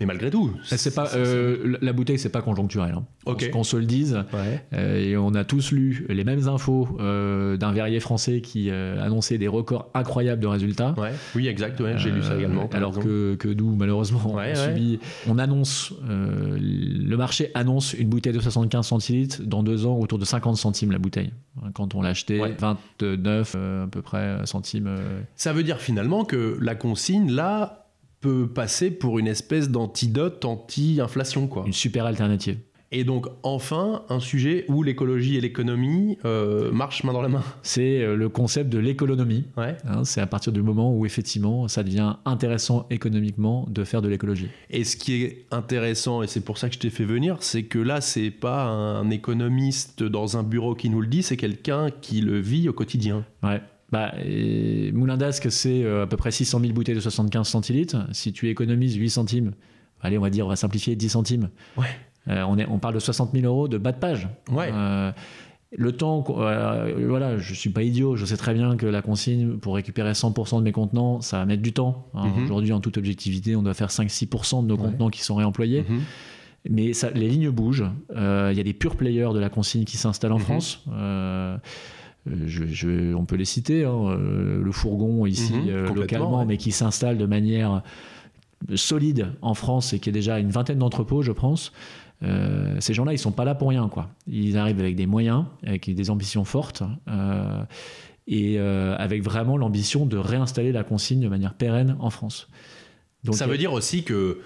[0.01, 0.51] Mais malgré tout.
[0.65, 2.93] c'est pas, euh, la bouteille, c'est pas conjoncturel.
[2.95, 3.05] hein.
[3.25, 3.49] Ok.
[3.51, 4.23] Qu'on- se le dise.
[4.33, 4.61] Ouais.
[4.73, 9.37] Euh, et on a tous lu les mêmes infos euh, d'un verrier français qui annonçait
[9.37, 10.93] des records incroyables de résultats.
[10.97, 11.11] Ouais.
[11.35, 12.69] Oui, exact, ouais, j'ai lu ça également.
[12.73, 14.73] Alors que, que nous, malheureusement, on, Ouais, a ouais.
[14.75, 20.20] subi- on annonce, le marché annonce une bouteille de 75 centilitres dans deux ans autour
[20.20, 21.31] de 50 centimes la bouteille.
[21.74, 22.55] Quand on l'achetait, Ouais.
[22.59, 24.89] 29 euh, à peu près centimes.
[25.35, 27.84] Ça veut dire finalement que la consigne, là,
[28.25, 31.64] peut passer pour une espèce d'antidote anti-inflation, quoi.
[31.68, 32.57] une super alternative.
[32.92, 37.44] Et donc, enfin, un sujet où l'écologie et l'économie euh, marchent main dans la main.
[37.61, 39.44] C'est euh, le concept de l'économie.
[39.57, 39.75] Ouais.
[39.88, 40.03] hein.
[40.05, 44.48] c'est à partir du moment où effectivement ça devient intéressant économiquement de faire de l'écologie.
[44.70, 47.64] Et ce qui est intéressant, et c'est pour ça que je t'ai fait venir, c'est
[47.64, 51.90] que là, c'est pas un économiste dans un bureau qui nous le dit, c'est quelqu'un
[52.01, 53.24] qui le vit au quotidien.
[53.44, 53.61] Ouais.
[53.91, 57.98] Bah, et Moulin d'Ascq, c'est euh, à peu près 600 000 bouteilles de 75 centilitres.
[58.13, 59.51] Si tu économises 8 centimes,
[60.01, 61.50] allez, on va dire, on va simplifier 10 centimes.
[61.77, 61.85] Ouais.
[62.27, 64.27] Euh, on, est, on parle de 60 000 euros de bas de page.
[64.51, 64.71] Ouais.
[64.74, 65.11] Euh,
[65.77, 69.57] le temps, euh, voilà, je suis pas idiot, je sais très bien que la consigne
[69.57, 72.07] pour récupérer 100% de mes contenants, ça va mettre du temps.
[72.15, 72.27] hein.
[72.29, 72.43] Mhm.
[72.45, 74.81] Aujourd'hui, en toute objectivité, on doit faire 5-6% de nos Ouais.
[74.83, 75.85] contenants qui sont réemployés.
[75.87, 76.01] Mhm.
[76.71, 77.85] Mais ça, les lignes bougent.
[78.09, 80.43] Il y a des purs players de la consigne qui s'installent en Mhm.
[80.43, 80.83] France.
[82.27, 83.85] Euh, je- je- on peut les citer.
[83.85, 84.07] hein.
[84.09, 86.46] Euh, le fourgon ici Mhm, euh, localement, ouais.
[86.46, 87.83] mais qui s'installe de manière
[88.75, 91.72] solide en France et qui est déjà une vingtaine d'entrepôts, je pense.
[92.24, 94.09] Euh, ces gens-là, ils sont pas là pour rien, quoi.
[94.27, 97.61] Ils arrivent avec des moyens, avec des ambitions fortes, euh,
[98.27, 102.48] et euh, avec vraiment l'ambition de réinstaller la consigne de manière pérenne en France.
[103.24, 104.40] Donc, ça veut dire aussi que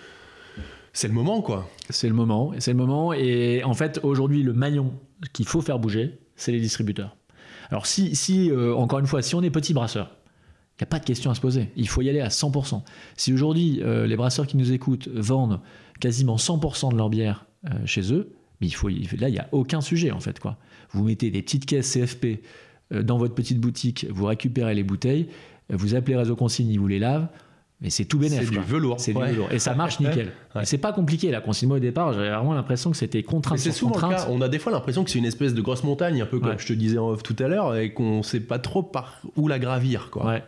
[0.91, 1.69] c'est le moment, quoi.
[1.89, 2.51] c'est le moment.
[2.59, 3.13] C'est le moment.
[3.13, 4.91] Et en fait, aujourd'hui, le maillon
[5.31, 7.15] qu'il faut faire bouger, c'est les distributeurs.
[7.69, 10.15] Alors, si, euh, encore une fois, si on est petit brasseur,
[10.77, 11.69] il n'y a pas de question à se poser.
[11.75, 12.83] Il faut y aller à 100%.
[13.15, 15.59] Si aujourd'hui, euh, les brasseurs qui nous écoutent vendent
[15.99, 19.49] quasiment 100% de leur bière euh, chez eux, mais il faut, là, il n'y a
[19.51, 20.39] aucun sujet, en fait.
[20.39, 20.57] Quoi.
[20.91, 22.41] Vous mettez des petites caisses CFP
[22.91, 25.29] dans votre petite boutique, vous récupérez les bouteilles,
[25.69, 27.27] vous appelez Réseau Consigne, ils vous les lavent,
[27.81, 28.43] mais c'est tout bénef.
[28.43, 28.99] C'est du velours.
[28.99, 29.27] C'est Ouais.
[29.29, 29.51] du velours.
[29.51, 30.31] Et ça marche nickel.
[30.55, 30.65] Ouais.
[30.65, 31.67] C'est pas compliqué la consigne.
[31.69, 34.27] Moi, au départ, j'avais vraiment l'impression que c'était contrainte c'est souvent le cas.
[34.29, 36.49] On a des fois l'impression que c'est une espèce de grosse montagne, un peu comme
[36.49, 36.55] Ouais.
[36.57, 39.47] je te disais en off tout à l'heure, et qu'on sait pas trop par où
[39.47, 40.25] la gravir, quoi.
[40.27, 40.43] Ouais.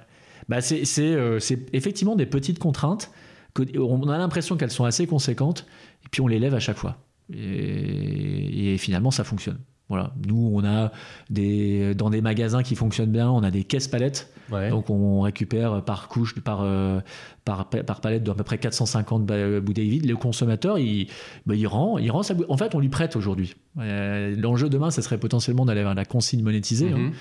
[0.49, 1.39] Bah, c'est euh,
[1.73, 3.11] effectivement des petites contraintes.
[3.53, 5.65] Que, on a l'impression qu'elles sont assez conséquentes,
[6.05, 6.97] et puis on les lève à chaque fois.
[7.33, 9.59] Et, et finalement, ça fonctionne.
[9.91, 10.13] Voilà.
[10.25, 10.89] Nous, on a
[11.29, 14.33] des, dans des magasins qui fonctionnent bien, on a des caisses palettes.
[14.49, 14.69] Ouais.
[14.69, 17.01] Donc on récupère par couche, par, euh,
[17.43, 19.25] par, par palette d'à peu près 450
[19.61, 20.05] bouteilles vides.
[20.05, 21.07] Le consommateur, il,
[21.45, 23.55] bah, il rend, il rend sa En fait, on lui prête aujourd'hui.
[23.75, 26.93] L'enjeu demain, ça serait potentiellement d'aller vers la consigne monétisée.
[26.93, 27.11] Hein.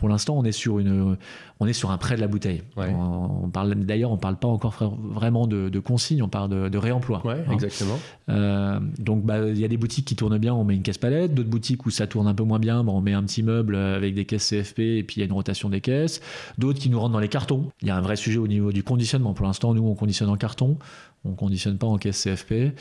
[0.00, 1.18] Pour l'instant, on est sur une,
[1.60, 2.62] on est sur un prêt de la bouteille.
[2.78, 7.20] On, parle d'ailleurs, on parle pas encore vraiment de, consigne, on parle de, réemploi.
[7.22, 7.52] Ouais, hein.
[7.52, 7.98] Exactement.
[8.30, 10.96] Euh, donc, bah, il y a des boutiques qui tournent bien, on met une caisse
[10.96, 11.34] palette.
[11.34, 13.76] D'autres boutiques où ça tourne un peu moins bien, bah, on met un petit meuble
[13.76, 16.22] avec des caisses CFP et puis il y a une rotation des caisses.
[16.56, 17.66] D'autres qui nous rentrent dans les cartons.
[17.82, 19.34] Il y a un vrai sujet au niveau du conditionnement.
[19.34, 20.78] Pour l'instant, nous, on conditionne en carton.
[21.24, 22.74] On conditionne pas en caisse CFP.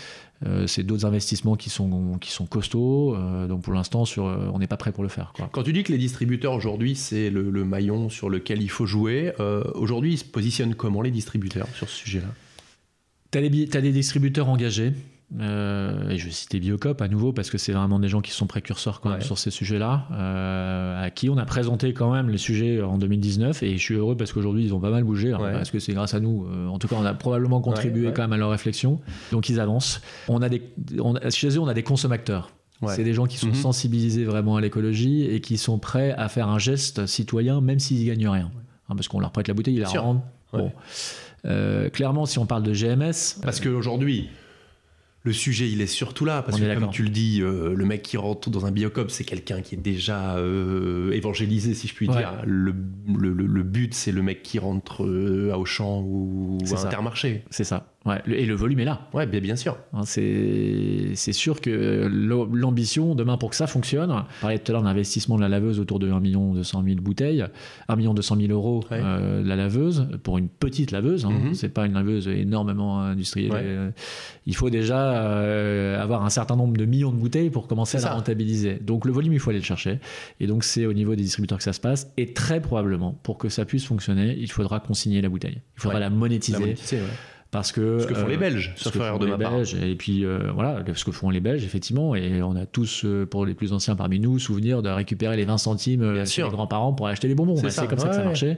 [0.46, 3.16] Euh, c'est d'autres investissements qui sont, qui sont costauds.
[3.16, 5.34] Euh, donc pour l'instant, sur, euh, on n'est pas prêt pour le faire.
[5.52, 9.34] Quand tu dis que les distributeurs aujourd'hui, c'est le, maillon sur lequel il faut jouer,
[9.76, 12.28] aujourd'hui, ils se positionnent comment les distributeurs sur ce sujet-là?
[13.32, 14.94] Tu as, as, des distributeurs engagés
[15.40, 18.32] euh, et je vais citer Biocop à nouveau parce que c'est vraiment des gens qui
[18.32, 22.30] sont précurseurs quand même sur ces sujets-là, euh, à qui on a présenté quand même
[22.30, 25.36] les sujets en 2019 et je suis heureux parce qu'aujourd'hui ils ont pas mal bougé
[25.40, 26.48] parce que c'est grâce à nous.
[26.48, 29.00] Euh, en tout cas, on a probablement contribué quand même à leur réflexion.
[29.32, 30.02] Donc ils avancent.
[30.28, 30.64] On a des,
[31.30, 32.52] chez eux, on a des consommateurs.
[32.88, 33.56] C'est des gens qui sont mhm.
[33.56, 38.06] sensibilisés vraiment à l'écologie et qui sont prêts à faire un geste citoyen même s'ils
[38.06, 38.52] gagnent rien.
[38.88, 40.22] Hein, parce qu'on leur prête la bouteille, ils la rendent.
[40.54, 40.72] Bon.
[41.94, 43.42] clairement, si on parle de GMS.
[43.44, 44.30] Parce qu'aujourd'hui,
[45.30, 48.02] le sujet, il est surtout là, parce que comme tu le dis, euh, le mec
[48.02, 52.08] qui rentre dans un biocop, c'est quelqu'un qui est déjà euh, évangélisé, si je puis
[52.08, 52.42] dire.
[52.46, 52.72] Le,
[53.64, 57.44] but, c'est le mec qui rentre euh, à Auchan ou à Intermarché.
[57.52, 57.94] C'est ça.
[58.10, 59.08] Ouais, et le volume est là.
[59.14, 59.78] Ouais, bien, bien sûr.
[59.94, 62.10] Hein, c'est sûr que
[62.52, 65.80] l'ambition, demain, pour que ça fonctionne, on parlait tout à l'heure d'investissement de la laveuse
[65.80, 67.46] autour de 1 million 200 000 bouteilles,
[67.88, 71.54] 1 million 200 000 euros euh, la laveuse, pour une petite laveuse, hein, mm-hmm.
[71.54, 73.52] c'est pas une laveuse énormément industrielle.
[73.54, 73.92] Euh,
[74.48, 78.02] il faut déjà euh, avoir un certain nombre de millions de bouteilles pour commencer à
[78.02, 78.80] la rentabiliser.
[78.82, 80.00] Donc le volume, il faut aller le chercher.
[80.40, 82.12] Et donc c'est au niveau des distributeurs que ça se passe.
[82.18, 85.62] Et très probablement, pour que ça puisse fonctionner, il faudra consigner la bouteille.
[85.78, 86.58] Il faudra la monétiser.
[86.58, 87.00] La monétiser
[87.52, 90.24] parce que ce que font les euh, Belges, ce que font les Belges, et puis
[90.24, 93.56] euh, voilà, ce que font les Belges effectivement, et on a tous, euh, pour les
[93.56, 97.28] plus anciens parmi nous, souvenir de récupérer les 20 centimes chez les grands-parents pour acheter
[97.28, 97.56] les bonbons.
[97.58, 98.58] C'est bah, comme ça que ça marchait,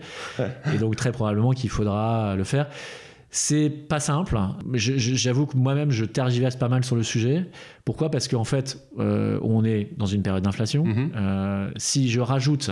[0.74, 2.68] et donc très probablement qu'il faudra le faire.
[3.34, 4.38] C'est pas simple.
[4.74, 7.50] J'avoue que moi-même, je tergiverse pas mal sur le sujet.
[7.86, 8.12] Pourquoi?
[8.12, 10.84] Parce qu'en fait, on est dans une période d'inflation.
[10.84, 11.72] Mm-hmm.
[11.78, 12.72] si je rajoute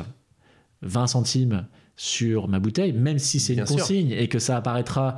[0.81, 1.65] 20 centimes
[1.99, 5.17] sur ma bouteille, même si c'est une consigne et que ça apparaîtra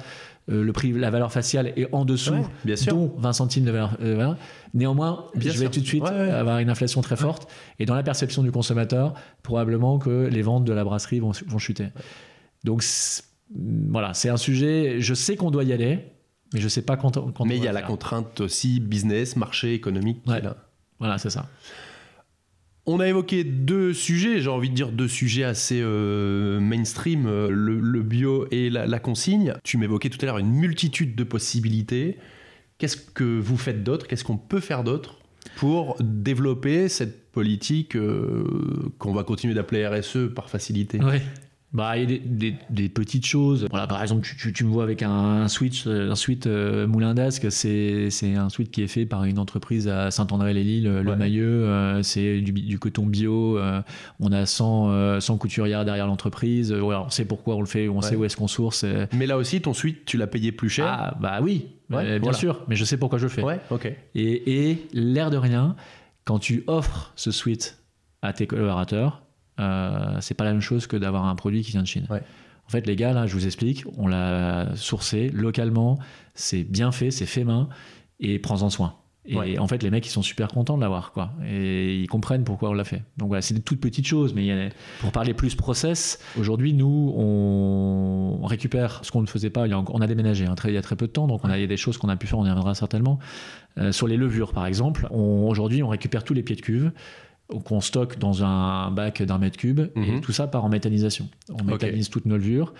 [0.49, 2.93] euh, le prix, la valeur faciale est en dessous, bien sûr.
[2.93, 4.37] dont 20 centimes de valeur.
[4.73, 7.49] Néanmoins, je vais tout de suite avoir une inflation très forte.
[7.79, 11.59] Et dans la perception du consommateur, probablement que les ventes de la brasserie vont, vont
[11.59, 11.87] chuter.
[12.63, 12.83] Donc
[13.89, 14.97] voilà, c'est un sujet.
[14.99, 15.99] Je sais qu'on doit y aller,
[16.53, 17.17] mais je ne sais pas quand.
[17.33, 20.21] quand mais il y a la contrainte aussi business, marché, économique.
[20.99, 21.47] Voilà, c'est ça.
[22.87, 27.47] On a évoqué deux sujets, j'ai envie de dire deux sujets assez euh, mainstream, euh,
[27.49, 29.53] le, bio et la, consigne.
[29.63, 32.17] Tu m'évoquais tout à l'heure une multitude de possibilités.
[32.79, 34.07] Qu'est-ce que vous faites d'autre?
[34.07, 35.19] Qu'est-ce qu'on peut faire d'autre
[35.57, 38.43] pour développer cette politique euh,
[38.97, 40.99] qu'on va continuer d'appeler RSE par facilité?
[41.73, 43.65] Bah, il y a des, des, petites choses.
[43.69, 47.49] Voilà, par exemple, tu, tu, me vois avec un, switch, un suite euh, Moulin d'Asque.
[47.49, 51.15] C'est, c'est un suite qui est fait par une entreprise à Saint-André-les-Lilles, le, ouais.
[51.15, 51.65] Mailleux.
[51.65, 53.57] Euh, c'est du, du, coton bio.
[53.57, 53.81] Euh,
[54.19, 56.73] on a 100, 100 couturières derrière l'entreprise.
[56.73, 58.85] on sait pourquoi on le fait, on sait où est-ce qu'on source.
[59.13, 60.87] Mais là aussi, ton suite, tu l'as payé plus cher?
[60.87, 62.65] Ah, bah oui, bien sûr.
[62.67, 63.43] Mais je sais pourquoi je le fais.
[63.43, 63.89] Ouais, ok.
[64.13, 65.77] Et, et l'air de rien,
[66.25, 67.77] quand tu offres ce suite
[68.21, 69.21] à tes collaborateurs,
[69.61, 72.07] euh, c'est pas la même chose que d'avoir un produit qui vient de Chine.
[72.09, 75.99] En fait, les gars, là, je vous explique, on l'a sourcé localement,
[76.35, 77.67] c'est bien fait, c'est fait main,
[78.19, 78.95] et prends-en soin.
[79.25, 81.31] Et en fait, les mecs, ils sont super contents de l'avoir, quoi.
[81.47, 83.03] Et ils comprennent pourquoi on l'a fait.
[83.17, 84.69] Donc voilà, c'est des toutes petites choses, mais
[84.99, 89.67] pour parler plus process, aujourd'hui, nous, on, récupère ce qu'on ne faisait pas.
[89.67, 91.61] on a déménagé hein, il y a très peu de temps, donc on a, il
[91.61, 93.19] y a des choses qu'on a pu faire, on y reviendra certainement.
[93.77, 96.91] Euh, sur les levures, par exemple, aujourd'hui, on récupère tous les pieds de cuve
[97.65, 100.21] qu'on stocke dans un bac d'un mètre cube, et mhm.
[100.21, 101.27] tout ça part en méthanisation.
[101.49, 102.73] On méthanise toute nos levures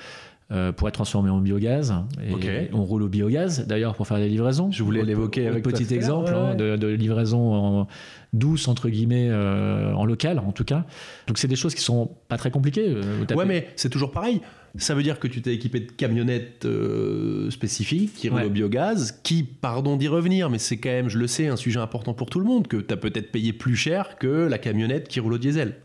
[0.51, 1.93] euh, pour être transformé en biogaz.
[2.21, 4.69] Et On roule au biogaz, d'ailleurs, pour faire des livraisons.
[4.69, 7.87] Je voulais l'évoquer avec petit exemple hein, de, livraison en,
[8.33, 10.83] douce, entre guillemets, euh, en local, en tout cas.
[11.27, 12.89] Donc, c'est des choses qui sont pas très compliquées.
[12.89, 14.41] Euh, ouais, mais c'est toujours pareil.
[14.77, 19.19] Ça veut dire que tu t'es équipé de camionnettes euh, spécifiques qui roulent au biogaz,
[19.23, 22.29] qui, pardon d'y revenir, mais c'est quand même, je le sais, un sujet important pour
[22.29, 25.33] tout le monde, que tu as peut-être payé plus cher que la camionnette qui roule
[25.33, 25.75] au diesel.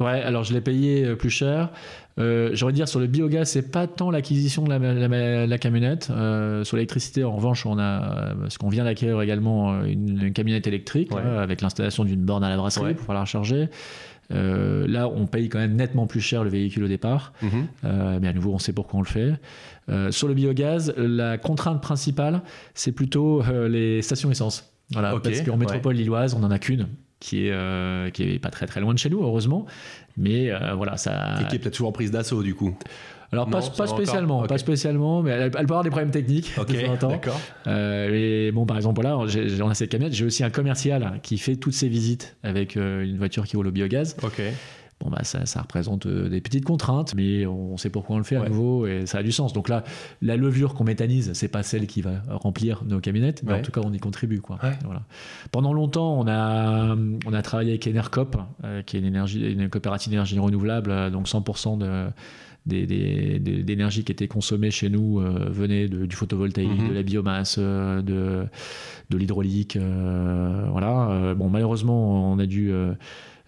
[0.00, 1.70] Ouais, alors je l'ai payé euh, plus cher.
[2.18, 6.08] Euh, J'aurais dire sur le biogaz, c'est pas tant l'acquisition de la, camionnette.
[6.10, 11.12] Euh, sur l'électricité, en revanche, on a, parce qu'on vient d'acquérir également une, camionnette électrique
[11.12, 13.68] avec l'installation d'une borne à la brasserie pour pouvoir la recharger.
[14.30, 17.32] Là, on paye quand même nettement plus cher le véhicule au départ.
[17.42, 17.66] Mhm.
[18.20, 20.12] mais à nouveau, on sait pourquoi on le fait.
[20.12, 22.42] sur le biogaz, la contrainte principale,
[22.74, 24.72] c'est plutôt les stations essence.
[24.92, 26.88] Voilà, parce qu'en métropole lilloise, on n'en a qu'une
[27.20, 29.66] qui est, euh, qui est pas très très loin de chez nous, heureusement.
[30.16, 31.40] Mais euh, voilà, ça.
[31.40, 32.76] Et qui est peut-être toujours en prise d'assaut, du coup.
[33.32, 37.40] Alors pas, pas spécialement, pas spécialement, mais elle, peut avoir des problèmes techniques Ok, d'accord.
[37.66, 40.14] Euh, bon, par exemple, voilà, on a cette camionnette.
[40.14, 43.68] J'ai aussi un commercial qui fait toutes ses visites avec euh, une voiture qui roule
[43.68, 44.16] au biogaz.
[44.22, 44.42] Ok.
[45.00, 48.24] Bon, bah, ça, ça, représente euh, des petites contraintes, mais on sait pourquoi on le
[48.24, 49.54] fait à nouveau et ça a du sens.
[49.54, 49.82] Donc là,
[50.20, 53.72] la levure qu'on méthanise, c'est pas celle qui va remplir nos camionnettes, mais en tout
[53.72, 54.40] cas, on y contribue.
[54.40, 54.58] Quoi.
[54.84, 55.02] Voilà.
[55.52, 56.94] Pendant longtemps, on a,
[57.26, 61.28] on a travaillé avec Enercop, euh, qui est une, énergie, une coopérative d'énergie renouvelable, donc
[61.28, 62.10] 100% de
[62.66, 66.88] d'énergie qui était consommée chez nous venait du photovoltaïque, mhm.
[66.88, 68.44] de la biomasse, de,
[69.10, 69.78] de l'hydraulique.
[70.70, 71.34] voilà.
[71.36, 72.72] bon, malheureusement, on a dû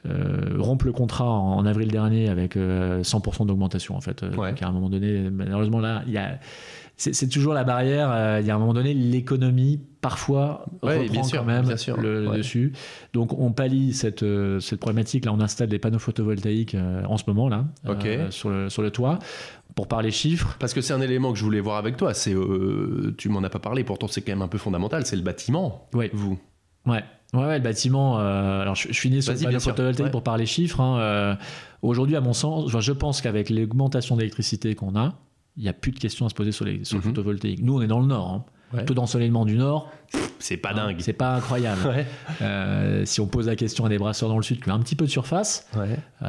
[0.05, 4.25] euh, rompre le contrat en, avril dernier avec 100% euh, d'augmentation en fait.
[4.25, 6.41] Euh, à un moment donné, malheureusement là, il y a
[7.11, 8.41] c'est toujours la barrière.
[8.41, 12.73] il y a un moment donné, l'économie parfois reprend bien sûr, quand même le, dessus.
[13.13, 14.25] Donc on pallie cette,
[14.61, 15.25] cette problématique.
[15.25, 16.77] Là, on installe des panneaux photovoltaïques
[17.09, 17.65] en ce moment là
[18.31, 19.19] sur, le, sur le toit.
[19.75, 20.57] Pour parler chiffres.
[20.59, 22.13] Parce que c'est un élément que je voulais voir avec toi.
[22.13, 22.35] C'est,
[23.17, 23.85] tu m'en as pas parlé.
[23.85, 25.07] Pourtant, c'est quand même un peu fondamental.
[25.07, 25.89] C'est le bâtiment.
[25.95, 26.11] Oui.
[26.13, 26.39] Vous.
[26.85, 27.03] Ouais.
[27.35, 28.19] Ouais, le bâtiment.
[28.21, 30.81] Euh, alors, je, finis sur le photovoltaïque pour parler chiffres.
[30.81, 31.35] Hein, euh,
[31.81, 35.15] aujourd'hui, à mon sens, je pense qu'avec l'augmentation d'électricité qu'on a,
[35.57, 37.11] il n'y a plus de questions à se poser sur, les, sur le mhm.
[37.11, 37.63] photovoltaïque.
[37.63, 38.31] Nous, on est dans le nord.
[38.31, 38.45] Hein.
[38.77, 38.85] Ouais.
[38.85, 39.91] Taux d'ensoleillement du nord.
[40.39, 40.97] C'est pas dingue.
[41.01, 41.81] C'est pas incroyable.
[42.41, 44.81] Euh, si on pose la question à des brasseurs dans le sud qui ont un
[44.81, 45.69] petit peu de surface,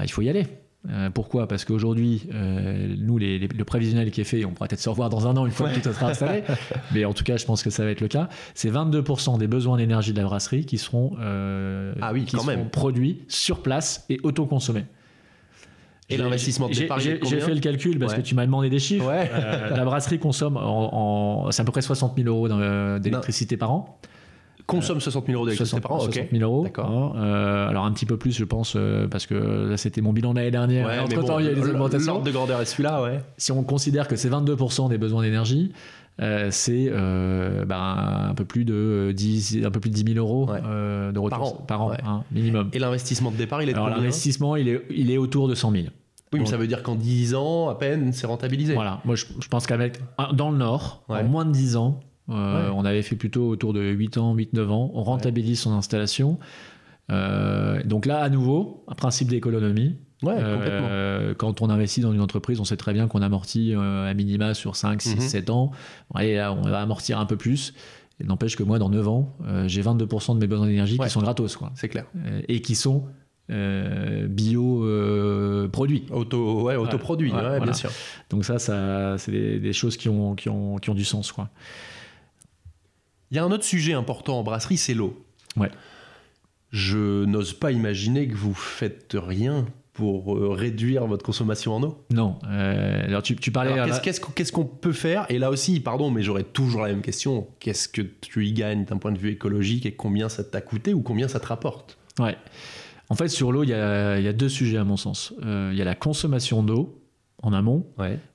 [0.01, 0.45] il faut y aller.
[0.89, 1.47] Euh, pourquoi?
[1.47, 5.27] Parce qu'aujourd'hui, euh, nous, le prévisionnel qui est fait, on pourra peut-être se revoir dans
[5.27, 6.43] un an une fois que tout sera installé,
[6.93, 8.27] mais en tout cas, je pense que ça va être le cas.
[8.53, 12.69] C'est 22% des besoins d'énergie de la brasserie qui seront, euh, ah oui, quand même.
[12.69, 14.85] produits sur place et autoconsommés.
[16.09, 19.11] Et l'investissement de départ, J'ai fait le calcul parce que tu m'as demandé des chiffres.
[19.11, 22.47] la brasserie consomme, en, c'est à peu près 60 000 euros
[22.99, 23.99] d'électricité par an
[24.65, 25.99] consomme 60 000 euros d'électricité par an.
[25.99, 26.63] 60 000 euros.
[26.63, 27.15] D'accord.
[27.17, 30.33] Euh, alors un petit peu plus, je pense, euh, parce que là c'était mon bilan
[30.33, 30.87] l'année dernière.
[30.87, 32.13] Ouais, Entre temps, il y a des augmentations.
[32.13, 33.19] L'ordre de grandeur est celui-là, ouais.
[33.37, 35.71] Si on considère que c'est 22% des besoins d'énergie,
[36.21, 36.89] euh, c'est
[37.65, 41.65] bah, un peu plus de 10, un peu plus de 10 000 euros de retour
[41.65, 42.69] par an, par an hein, minimum.
[42.73, 45.55] Et l'investissement de départ, il est de Alors l'investissement, il est, il est autour de
[45.55, 45.83] 100 000.
[46.31, 48.73] Oui, mais ça veut dire qu'en 10 ans, à peine, c'est rentabilisé.
[48.73, 49.99] Voilà, moi je, je pense qu'avec
[50.33, 51.99] dans le Nord, en moins de 10 ans,
[52.29, 54.91] euh, on avait fait plutôt autour de 8 ans, 8-9 ans.
[54.93, 56.39] On rentabilise son installation.
[57.11, 59.97] Euh, donc là, à nouveau, un principe d'économie.
[60.25, 64.53] Euh, quand on investit dans une entreprise, on sait très bien qu'on amortit à minima
[64.53, 65.71] sur 5, 6, 7 ans.
[66.19, 67.73] Et on va amortir un peu plus.
[68.23, 69.35] N'empêche que moi, dans 9 ans,
[69.67, 71.57] j'ai 22% de mes besoins d'énergie qui sont gratos.
[71.75, 72.05] C'est clair.
[72.47, 73.05] et qui sont
[73.49, 74.87] bio
[75.71, 76.05] produits.
[76.11, 77.91] Auto, ouais, autoproduits, bien sûr.
[78.29, 81.31] Donc ça, ça c'est des, choses qui ont, qui, ont, qui ont du sens.
[81.31, 81.49] Quoi.
[83.33, 85.25] Il y a un autre sujet important en brasserie, c'est l'eau.
[85.57, 85.71] Ouais.
[86.69, 92.03] Je n'ose pas imaginer que vous faites rien pour euh, réduire votre consommation en eau
[92.11, 92.39] Non.
[92.49, 93.75] Euh, alors tu, parlais.
[94.01, 97.47] Qu'est-ce qu'on peut faire Et là aussi, pardon, mais j'aurais toujours la même question.
[97.59, 100.93] Qu'est-ce que tu y gagnes d'un point de vue écologique et combien ça t'a coûté
[100.93, 102.35] ou combien ça te rapporte Ouais.
[103.09, 105.33] En fait, sur l'eau, il y, a, deux sujets à mon sens.
[105.45, 106.99] Euh, il y a la consommation d'eau
[107.43, 107.85] en amont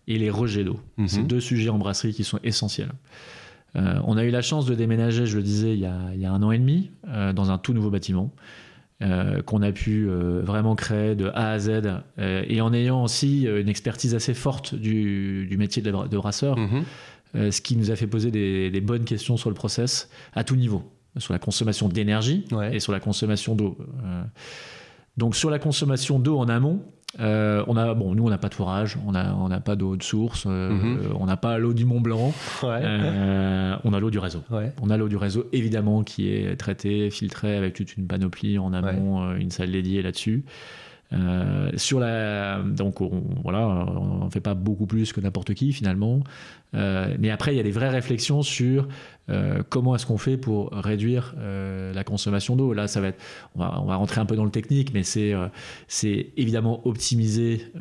[0.07, 0.79] et les rejets d'eau.
[0.97, 1.09] Mhm.
[1.09, 2.92] C'est deux sujets en brasserie qui sont essentiels.
[3.77, 6.42] Euh, on a eu la chance de déménager, je le disais, il y a, un
[6.42, 6.92] an et demi,
[7.35, 8.33] dans un tout nouveau bâtiment.
[9.00, 11.82] Euh, qu'on a pu vraiment créer de A à Z
[12.18, 16.84] et en ayant aussi une expertise assez forte du, métier de, brasseur, mhm.
[17.34, 20.82] ce qui nous a fait poser des, bonnes questions sur le process à tout niveau,
[21.16, 23.78] sur la consommation d'énergie et sur la consommation d'eau.
[25.16, 26.82] donc sur la consommation d'eau en amont,
[27.21, 29.77] euh, on a, bon, nous, on n'a pas de forage, on n'a on a pas
[29.77, 31.16] d'eau de source, euh, mhm.
[31.18, 34.42] on n'a pas l'eau du Mont Blanc, euh, on a l'eau du réseau.
[34.83, 38.73] On a l'eau du réseau, évidemment, qui est traitée, filtrée avec toute une panoplie en
[38.73, 40.44] amont, une salle dédiée là-dessus.
[41.14, 45.73] Euh, sur la, donc on, voilà, on ne fait pas beaucoup plus que n'importe qui
[45.73, 46.21] finalement.
[46.75, 48.88] Euh, mais après, il y a des vraies réflexions sur
[49.31, 52.75] euh, comment est-ce qu'on fait pour réduire la consommation d'eau.
[52.75, 53.23] Là, ça va être,
[53.55, 55.33] on va, on va, rentrer un peu dans le technique, mais c'est
[55.87, 57.73] c'est évidemment optimiser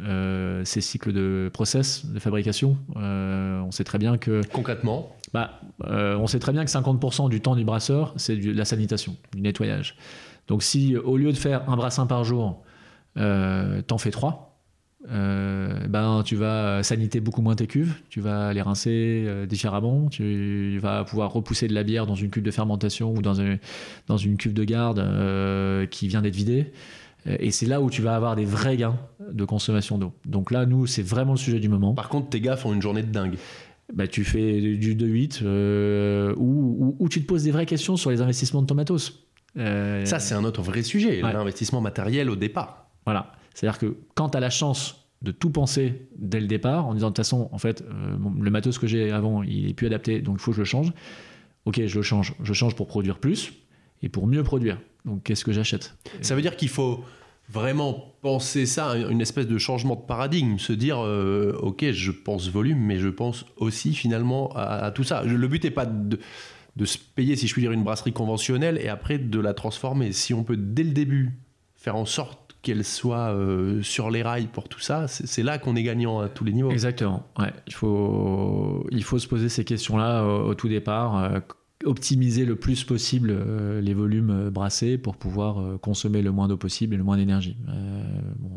[0.64, 2.78] ces cycles de process de fabrication.
[2.96, 7.56] on sait très bien que concrètement, bah, on sait très bien que 50% du temps
[7.56, 9.98] du brasseur, c'est de la sanitation, du nettoyage.
[10.48, 12.64] Donc si au lieu de faire un brassin par jour,
[13.18, 14.44] euh, t'en fais trois.
[15.10, 20.10] Euh, ben tu vas saniter beaucoup moins tes cuves, tu vas les rincer euh, différemment,
[20.10, 23.36] tu vas pouvoir repousser de la bière dans une cuve de fermentation ou dans,
[24.08, 26.74] dans une cuve de garde qui vient d'être vidée.
[27.40, 28.98] Et c'est là où tu vas avoir des vrais gains
[29.32, 30.14] de consommation d'eau.
[30.26, 31.94] Donc là, nous, c'est vraiment le sujet du moment.
[31.94, 33.36] Par contre, tes gars font une journée de dingue.
[33.94, 38.22] Bah, tu fais du 2-8 euh, ou, tu te poses des vraies questions sur les
[38.22, 39.26] investissements de ton matos.
[39.58, 42.87] Euh, Ça, c'est un autre vrai sujet, l'investissement matériel au départ.
[43.08, 43.32] Voilà.
[43.54, 47.08] C'est-à-dire que quand tu as la chance de tout penser dès le départ, en disant
[47.08, 50.20] de toute façon, en fait, euh, le matos que j'ai avant, il est plus adapté,
[50.20, 50.92] donc il faut que je le change.
[51.64, 52.36] Ok, je le change.
[52.44, 53.54] Je change pour produire plus
[54.04, 54.78] et pour mieux produire.
[55.06, 55.96] Donc qu'est-ce que j'achète?
[56.20, 57.06] Ça veut dire qu'il faut
[57.50, 62.50] vraiment penser ça, une espèce de changement de paradigme, se dire euh, ok, je pense
[62.50, 65.24] volume, mais je pense aussi finalement à, tout ça.
[65.24, 66.20] Le but n'est pas de,
[66.76, 70.12] de, se payer, si je puis dire, une brasserie conventionnelle et après de la transformer.
[70.12, 71.40] Si on peut dès le début
[71.78, 75.76] faire en sorte qu'elle soit euh, sur les rails pour tout ça, c'est là qu'on
[75.76, 76.72] est gagnant à tous les niveaux.
[76.72, 77.26] Exactement.
[77.68, 81.18] Il, faut, se poser ces questions-là au, tout départ.
[81.18, 81.40] Euh,
[81.86, 86.48] optimiser le plus possible euh, les volumes euh, brassés pour pouvoir euh, consommer le moins
[86.48, 87.56] d'eau possible et le moins d'énergie.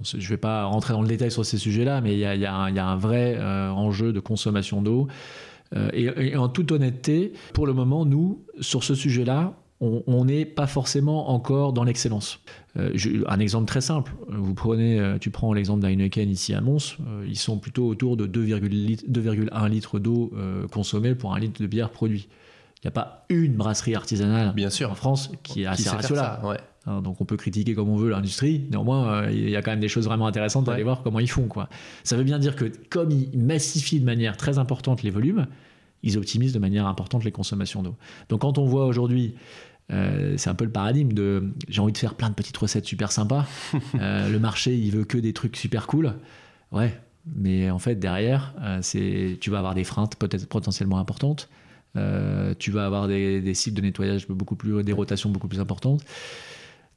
[0.05, 2.55] je ne vais pas rentrer dans le détail sur ces sujets-là, mais il y a,
[2.55, 5.09] un vrai enjeu de consommation d'eau.
[5.93, 11.31] Et, en toute honnêteté, pour le moment, nous, sur ce sujet-là, on n'est pas forcément
[11.31, 12.41] encore dans l'excellence.
[12.77, 17.59] un exemple très simple, vous prenez, tu prends l'exemple d'Heineken ici à Mons, ils sont
[17.59, 20.33] plutôt autour de 2,1 litres d'eau
[20.71, 22.29] consommée pour un litre de bière produit.
[22.83, 24.91] Il n'y a pas une brasserie artisanale Bien sûr.
[24.91, 26.41] en France qui est assez ratio-là.
[26.87, 29.71] Hein, donc on peut critiquer comme on veut l'industrie, néanmoins euh, il y a quand
[29.71, 31.47] même des choses vraiment intéressantes à aller voir comment ils font.
[31.47, 31.69] Quoi.
[32.05, 35.47] Ça veut bien dire que comme ils massifient de manière très importante les volumes,
[36.03, 37.97] ils optimisent de manière importante les consommations d'eau.
[38.31, 39.35] Donc quand on voit aujourd'hui,
[39.91, 42.87] euh, c'est un peu le paradigme de j'ai envie de faire plein de petites recettes
[42.87, 43.47] super sympas,
[44.01, 46.15] euh, le marché il veut que des trucs super cool,
[46.73, 46.99] ouais,
[47.37, 51.49] mais en fait derrière c'est tu vas avoir des freins peut-être potentiellement importantes
[51.97, 55.61] euh, tu vas avoir des, des, cycles de nettoyage beaucoup plus, des rotations beaucoup plus
[55.61, 56.05] importantes.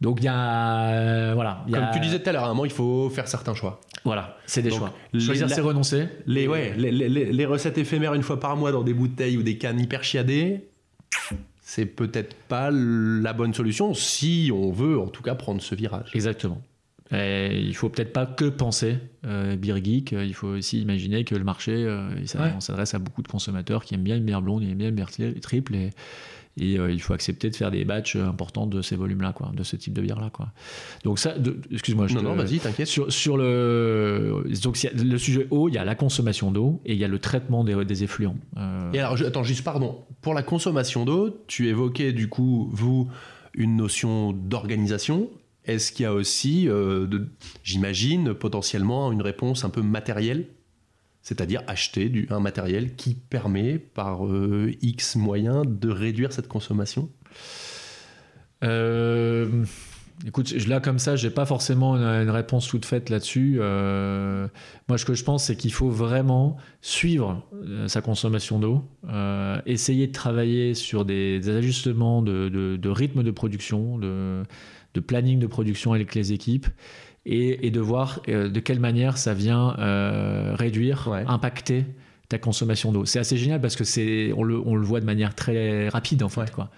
[0.01, 1.65] Donc il y a euh, voilà.
[1.71, 3.81] Comme tu disais tout à l'heure, à un moment il faut faire certains choix.
[4.03, 4.93] Voilà, c'est des choix.
[5.17, 6.09] Choisir, c'est renoncer.
[6.27, 9.43] Les, ouais, les, les, les, recettes éphémères une fois par mois dans des bouteilles ou
[9.43, 10.67] des cannes hyper chiadées,
[11.73, 16.11] c'est peut-être pas la bonne solution si on veut en tout cas prendre ce virage.
[16.13, 16.61] Exactement.
[17.11, 21.33] Et il faut peut-être pas que penser euh, beer geek, il faut aussi imaginer que
[21.33, 22.09] le marché, euh,
[22.55, 24.89] on s'adresse à beaucoup de consommateurs qui aiment bien une bière blonde, qui aiment bien
[24.89, 25.09] une bière
[25.41, 25.89] triple, et,
[26.57, 29.63] et euh, il faut accepter de faire des batchs importants de ces volumes-là, quoi, de
[29.63, 30.29] ce type de bière-là.
[30.31, 30.49] Quoi.
[31.03, 31.35] Donc ça,
[31.71, 32.07] excuse-moi.
[32.13, 32.87] Non, non, vas-y, t'inquiète.
[32.87, 36.99] Sur, sur, le, donc, le sujet eau, il y a la consommation d'eau et il
[36.99, 38.37] y a le traitement des, des effluents.
[38.93, 43.09] Et alors, attends, juste pardon, pour la consommation d'eau, tu évoquais du coup, vous,
[43.53, 45.29] une notion d'organisation.
[45.65, 47.07] Est-ce qu'il y a aussi, euh,
[47.63, 50.47] j'imagine, potentiellement une réponse un peu matérielle
[51.23, 57.09] c'est-à-dire acheter du, un matériel qui permet par euh, X moyens de réduire cette consommation?
[58.63, 59.65] Euh,
[60.25, 63.57] Écoute, là comme ça, j'ai pas forcément une, réponse toute faite là-dessus.
[63.57, 67.43] moi, ce que je pense, c'est qu'il faut vraiment suivre
[67.87, 68.85] sa consommation d'eau,
[69.65, 76.15] essayer de travailler sur des, ajustements de, rythme de production, de planning de production avec
[76.15, 76.67] les équipes
[77.25, 81.85] et, de voir euh, de quelle manière ça vient euh, réduire, impacter
[82.29, 83.05] ta consommation d'eau.
[83.05, 86.23] C'est assez génial parce que c'est on le, on le, voit de manière très rapide
[86.23, 86.51] en fait.
[86.51, 86.69] Quoi.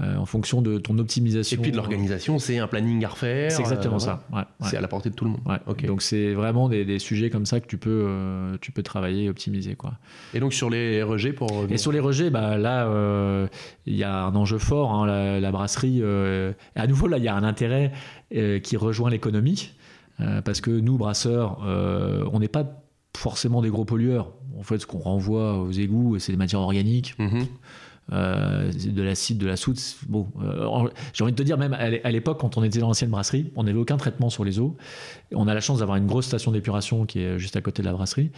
[0.00, 1.58] Euh, en fonction de ton optimisation.
[1.58, 3.50] Et puis de l'organisation, c'est un planning à refaire.
[3.50, 4.24] C'est exactement euh, ça.
[4.60, 5.40] C'est à la portée de tout le monde.
[5.88, 9.28] Donc c'est vraiment des, sujets comme ça que tu peux, euh, tu peux travailler et
[9.28, 9.74] optimiser.
[9.74, 9.94] Quoi.
[10.34, 11.66] Et donc sur les rejets pour...
[11.68, 12.88] Et sur les rejets, bah, là,
[13.86, 14.94] il y a un enjeu fort.
[14.94, 17.90] Hein, la, brasserie, et à nouveau, là, il y a un intérêt
[18.30, 19.72] qui rejoint l'économie.
[20.44, 22.82] Parce que nous, brasseurs, on n'est pas
[23.16, 24.32] forcément des gros pollueurs.
[24.58, 27.14] En fait, ce qu'on renvoie aux égouts, c'est des matières organiques.
[27.18, 27.46] Mm-hmm.
[28.10, 29.76] Euh, de l'acide, de la soude.
[30.08, 33.10] Bon, euh, j'ai envie de te dire, même à l'époque, quand on était dans l'ancienne
[33.10, 34.78] brasserie, on n'avait aucun traitement sur les eaux.
[35.34, 37.86] On a la chance d'avoir une grosse station d'épuration qui est juste à côté de
[37.86, 38.30] la brasserie.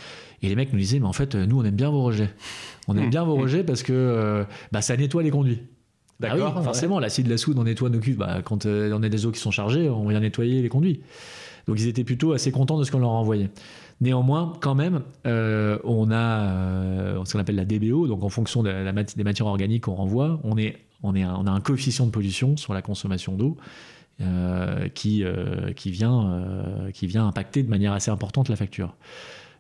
[0.43, 2.35] Et les mecs nous disaient, mais en fait, nous, on aime bien vos rejets.
[2.89, 3.11] On aime mmh.
[3.11, 5.63] bien vos rejets parce que euh, bah, ça nettoie les conduits.
[6.19, 6.65] Bah D'accord.
[6.65, 8.17] forcément, l'acide, la soude, on nettoie nos cuves.
[8.17, 11.01] Bah, quand on a des eaux qui sont chargées, on vient nettoyer les conduits.
[11.67, 13.51] Donc ils étaient plutôt assez contents de ce qu'on leur envoyait.
[14.01, 18.63] Néanmoins, quand même, euh, on a euh, ce qu'on appelle la DBO, donc en fonction
[18.63, 23.59] des matières organiques qu'on renvoie, on, a un coefficient de pollution sur la consommation d'eau
[24.23, 25.23] euh, qui,
[25.77, 28.97] qui vient impacter de manière assez importante la facture.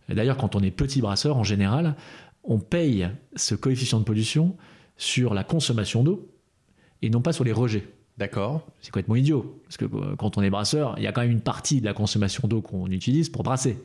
[0.08, 1.94] D'ailleurs, quand on est petit brasseur, en général,
[2.42, 4.56] on paye ce coefficient de pollution
[4.96, 6.30] sur la consommation d'eau
[7.02, 7.86] et non pas sur les rejets.
[8.20, 8.66] D'accord.
[8.80, 9.58] C'est complètement idiot.
[9.64, 11.94] Parce que quand on est brasseur, il y a quand même une partie de la
[11.94, 13.78] consommation d'eau qu'on utilise pour brasser.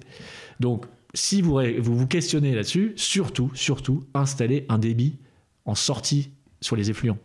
[0.59, 5.15] Donc, si vous vous, questionnez là-dessus, surtout, surtout, installez un débit
[5.63, 7.17] en sortie sur les effluents.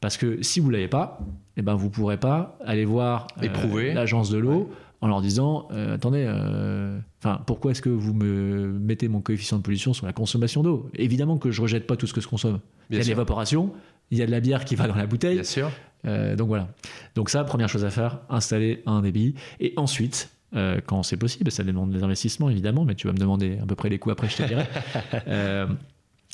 [0.00, 1.18] Parce que si vous l'avez pas,
[1.56, 4.70] eh ben vous pourrez pas aller voir euh, l'agence de l'eau
[5.00, 6.98] en leur disant euh, attendez, euh,
[7.46, 10.88] pourquoi est-ce que vous me mettez mon coefficient de pollution sur la consommation d'eau?
[10.94, 12.60] Évidemment que je rejette pas tout ce que je consomme.
[12.90, 13.72] il y a de l'évaporation,
[14.10, 15.34] il y a de la bière qui va dans la bouteille.
[15.34, 15.70] Bien sûr.
[16.04, 16.68] Euh, donc voilà.
[17.14, 19.34] Donc ça, première chose à faire, installer un débit.
[19.60, 23.18] Et ensuite, euh, quand c'est possible, ça demande des investissements évidemment, mais tu vas me
[23.18, 24.64] demander à peu près les coûts après, je te dirai.
[25.28, 25.66] Euh,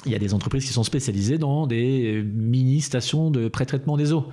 [0.05, 4.27] il y a des entreprises qui sont spécialisées dans des mini-stations de pré-traitement des eaux.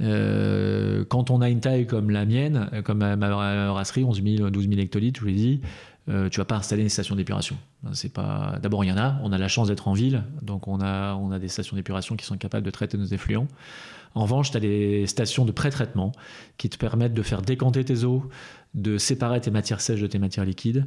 [0.00, 4.50] Euh, quand on a une taille comme la mienne, comme ma, ma brasserie, 11 000,
[4.50, 5.60] 12 000 hectolitres, je vous l'ai dit,
[6.08, 7.56] euh, tu vas pas installer une station d'épuration.
[7.92, 8.58] C'est pas.
[8.62, 9.18] D'abord, il y en a.
[9.22, 12.16] On a la chance d'être en ville, donc on a, on a des stations d'épuration
[12.16, 13.46] qui sont capables de traiter nos effluents.
[14.14, 16.12] En revanche, tu as des stations de pré-traitement
[16.56, 18.24] qui te permettent de faire décanter tes eaux,
[18.74, 20.86] de séparer tes matières sèches de tes matières liquides,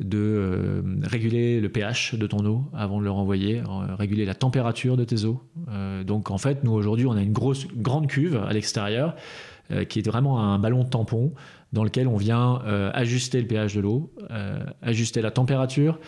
[0.00, 4.34] de euh, réguler le pH de ton eau avant de le renvoyer, euh, réguler la
[4.34, 5.42] température de tes eaux.
[5.68, 9.16] Euh, donc en fait, nous aujourd'hui, on a une grosse, grande cuve à l'extérieur
[9.88, 11.32] qui est vraiment un ballon tampon
[11.72, 12.60] dans lequel on vient
[12.92, 14.12] ajuster le pH de l'eau,
[14.82, 15.98] ajuster la température.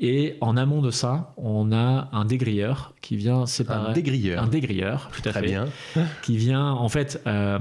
[0.00, 3.90] Et en amont de ça, on a un dégrilleur qui vient séparer.
[3.90, 4.44] Un dégrilleur.
[4.44, 5.66] Un dégrilleur, tout à Très fait bien.
[6.22, 7.58] qui vient en fait euh,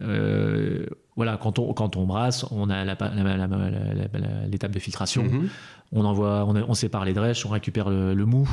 [0.00, 5.48] euh, voilà quand on quand on brasse on a la- la- l'étape de filtration Mhm.
[5.92, 8.48] on envoie on, on sépare les drèches on récupère le, le mou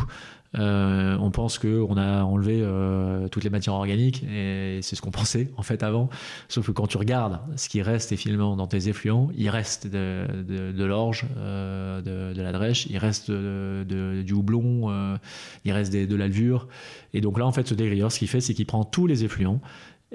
[0.58, 5.02] Euh, on pense que on a enlevé euh, toutes les matières organiques et c'est ce
[5.04, 6.10] qu'on pensait en fait avant
[6.48, 10.26] sauf que quand tu regardes ce qui reste finalement dans tes effluents il reste de,
[10.48, 15.18] de, de l'orge euh, de, de la drèche il reste du houblon
[15.66, 16.68] il reste des- de la levure
[17.14, 19.24] et donc là en fait ce dégrilleur ce qu'il fait c'est qu'il prend tous les
[19.24, 19.62] effluents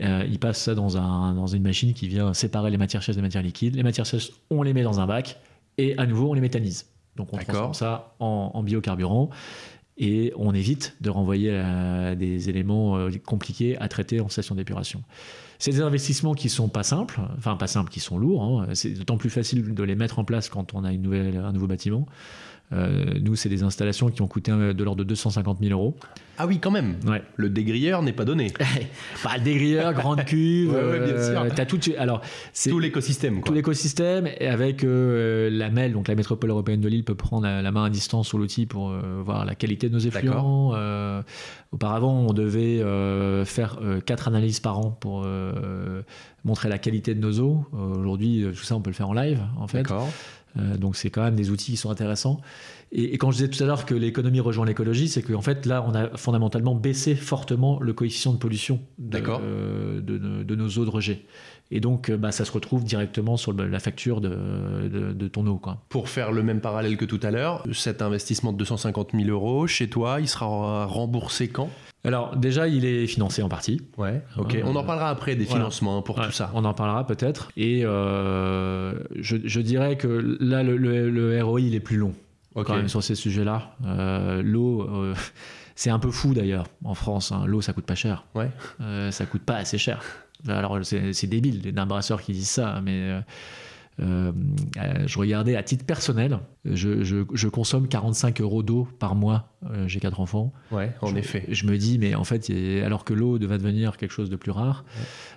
[0.01, 3.23] il passe ça dans, un, dans une machine qui vient séparer les matières sèches des
[3.23, 3.77] matières liquides.
[3.77, 5.39] Les matières sèches, on les met dans un bac
[5.79, 6.87] et à nouveau, on les méthanise.
[7.15, 9.31] Donc on transforme ça en, en biocarburant
[9.97, 15.03] et on évite de renvoyer euh, des éléments euh, compliqués à traiter en station d'épuration.
[15.59, 18.43] C'est des investissements qui sont pas simples, enfin pas simples, qui sont lourds.
[18.43, 18.69] hein.
[18.75, 21.53] C'est d'autant plus facile de les mettre en place quand on a une nouvelle, un
[21.53, 22.07] nouveau bâtiment.
[22.73, 25.97] Euh, nous, c'est des installations qui ont coûté euh, de l'ordre de 250 000 euros.
[26.39, 26.97] Ah oui, quand même.
[27.07, 27.23] Ouais.
[27.37, 28.53] Le dégrilleur n'est pas donné.
[29.23, 31.41] Bah, le dégrilleur, grande cuve, Ouais, ouais, bien sûr.
[31.43, 31.79] euh, t'as tout.
[31.99, 32.21] Alors,
[32.69, 37.05] Tout l'écosystème, tout l'écosystème et avec euh, la MEL, donc la métropole européenne de Lille,
[37.05, 39.95] peut prendre la, la main à distance sur l'outil pour euh, voir la qualité de
[39.95, 40.73] nos effluents.
[40.75, 41.23] Euh,
[41.73, 46.03] auparavant, on devait euh, faire euh, quatre analyses par an pour euh,
[46.45, 47.65] montrer la qualité de nos eaux.
[47.75, 49.83] Euh, Aujourd'hui, euh, tout ça, on peut le faire en live, en fait.
[49.83, 50.09] D'accord.
[50.57, 52.41] Euh, donc c'est quand même des outils qui sont intéressants.
[52.93, 55.67] Et, et quand je disais tout à l'heure que l'économie rejoint l'écologie, c'est qu'en fait
[55.67, 60.55] là, on a fondamentalement baissé fortement le coefficient de pollution de, euh, de, de- de
[60.55, 61.25] nos eaux de rejet.
[61.77, 64.31] Et donc euh, bah, ça se retrouve directement sur la facture de,
[64.89, 65.57] de- de ton eau.
[65.59, 65.79] Quoi.
[65.89, 69.67] Pour faire le même parallèle que tout à l'heure, cet investissement de 250 000 euros,
[69.67, 71.69] chez toi, il sera remboursé quand?
[72.07, 73.81] Alors déjà, il est financé en partie.
[73.97, 74.53] Ouais, ok.
[74.53, 76.51] Ouais, On en euh, parlera après des financements hein, pour Ouais, tout ça.
[76.55, 77.51] On en parlera peut-être.
[77.57, 82.15] Et euh, je, je dirais que là, le, le- le ROI, il est plus long.
[82.55, 83.75] Quand même sur ces sujets-là.
[83.85, 85.15] Euh, L'eau, euh,
[85.75, 87.33] c'est un peu fou d'ailleurs en France.
[87.33, 87.43] hein.
[87.47, 88.25] L'eau, ça coûte pas cher.
[88.37, 88.51] Ouais.
[88.81, 90.01] Euh, ça coûte pas assez cher.
[90.49, 93.21] Alors c'est débile d'un brasseur qui dit ça, mais euh,
[94.03, 94.33] euh,
[95.07, 99.51] je regardais à titre personnel, je, je- je consomme 45 euros d'eau par mois.
[99.71, 100.53] Euh, J'ai quatre enfants.
[100.73, 101.45] Ouais, en je, effet.
[101.49, 102.51] Je me dis, mais en fait,
[102.85, 104.85] alors que l'eau devait devenir quelque chose de plus rare,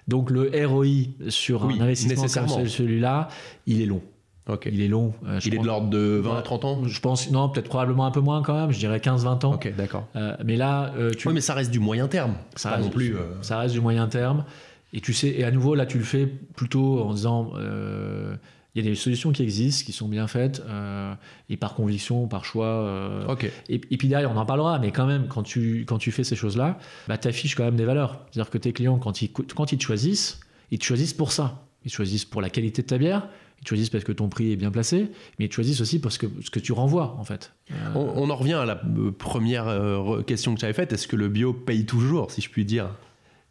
[0.08, 0.86] donc le ROI
[1.30, 3.28] sur Oui, un investissement comme celui-là,
[3.68, 4.01] il est long.
[4.49, 4.70] Ok.
[4.72, 5.14] Il est long.
[5.28, 6.41] Euh, Il est de l'ordre de 20 à Ouais.
[6.41, 9.45] 30 ans je pense, non, peut-être probablement un peu moins quand même, je dirais 15-20
[9.45, 9.53] ans.
[9.55, 10.08] Ok, d'accord.
[10.16, 12.34] Euh, mais là, euh, tu, Oui, mais ça reste du moyen terme.
[12.55, 13.16] ça, reste, non plus.
[13.41, 14.45] ça reste du moyen terme.
[14.94, 18.36] Et tu sais, et à nouveau, là, tu le fais plutôt en disant, euh,
[18.74, 21.14] il y a des solutions qui existent, qui sont bien faites, euh,
[21.50, 22.66] et par conviction, par choix.
[22.68, 23.26] euh,
[23.70, 26.24] et, et puis derrière, on en parlera, mais quand même, quand tu, quand tu fais
[26.24, 26.78] ces choses-là,
[27.08, 28.22] bah, tu affiches quand même des valeurs.
[28.32, 30.40] C'est-à-dire que tes clients, quand ils, quand ils te choisissent,
[30.72, 31.64] ils te choisissent pour ça.
[31.86, 33.28] Ils te choisissent pour la qualité de ta bière,
[33.60, 35.10] ils te choisissent parce que ton prix est bien placé,
[35.40, 37.54] mais ils te choisissent aussi parce que ce que tu renvoies, en fait.
[37.72, 40.94] Euh, On, on en revient à la euh, première re- question que j'avais faite.
[40.94, 42.90] Est-ce que le bio paye toujours, si je puis dire?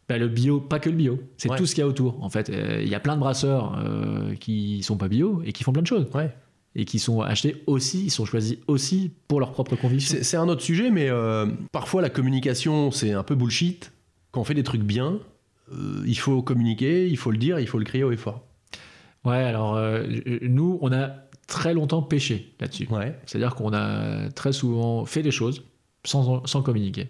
[0.09, 1.57] Bah, le bio, pas que le bio, c'est Ouais.
[1.57, 2.23] tout ce qu'il y a autour.
[2.23, 5.51] En fait, Euh, il y a plein de brasseurs euh, qui sont pas bio et
[5.53, 6.07] qui font plein de choses.
[6.13, 6.33] Ouais.
[6.75, 10.17] Et qui sont achetés aussi, ils sont choisis aussi pour leur propre conviction.
[10.21, 13.91] C'est un autre sujet, mais euh, parfois la communication, c'est un peu bullshit.
[14.31, 15.19] Quand on fait des trucs bien,
[15.73, 18.43] euh, il faut communiquer, il faut le dire, il faut le crier haut et fort.
[19.25, 19.77] Ouais, alors
[20.43, 21.09] nous, on a
[21.47, 22.87] très longtemps pêché là-dessus.
[22.91, 23.17] Ouais.
[23.25, 25.63] C'est-à-dire qu'on a très souvent fait des choses
[26.05, 27.07] sans, sans communiquer.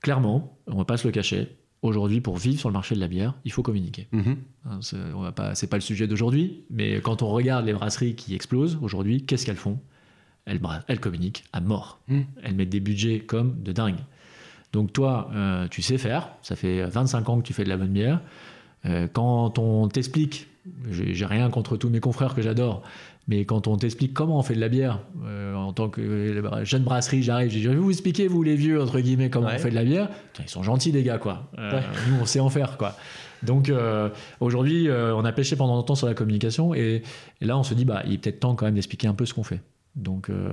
[0.00, 1.48] Clairement, on va pas se le cacher.
[1.84, 4.08] Aujourd'hui, pour vivre sur le marché de la bière, il faut communiquer.
[4.10, 4.36] Mhm.
[4.64, 4.80] Hein,
[5.14, 9.26] on va pas, le sujet d'aujourd'hui, mais quand on regarde les brasseries qui explosent aujourd'hui,
[9.26, 9.78] qu'est-ce qu'elles font?
[10.46, 10.60] Elles,
[10.98, 12.00] communiquent à mort.
[12.08, 12.20] Mm.
[12.42, 13.98] Elles mettent des budgets comme de dingue.
[14.72, 17.76] Donc toi, euh, tu sais faire, ça fait 25 ans que tu fais de la
[17.76, 18.22] bonne bière.
[18.86, 20.48] Euh, quand on t'explique,
[20.90, 22.82] j'ai rien contre tous mes confrères que j'adore,
[23.26, 26.82] mais quand on t'explique comment on fait de la bière, euh, en tant que jeune
[26.82, 29.74] brasserie, j'arrive, je vais vous expliquer, vous les vieux, entre guillemets, comment on fait de
[29.74, 30.08] la bière.
[30.40, 31.50] Ils sont gentils, les gars, quoi.
[31.56, 32.96] Nous, on sait en faire, quoi.
[33.42, 33.72] Donc
[34.40, 37.02] aujourd'hui, on a pêché pendant longtemps sur la communication et,
[37.40, 39.26] et, là, on se dit, bah, il est peut-être temps quand même d'expliquer un peu
[39.26, 39.60] ce qu'on fait.
[39.96, 40.50] Donc euh,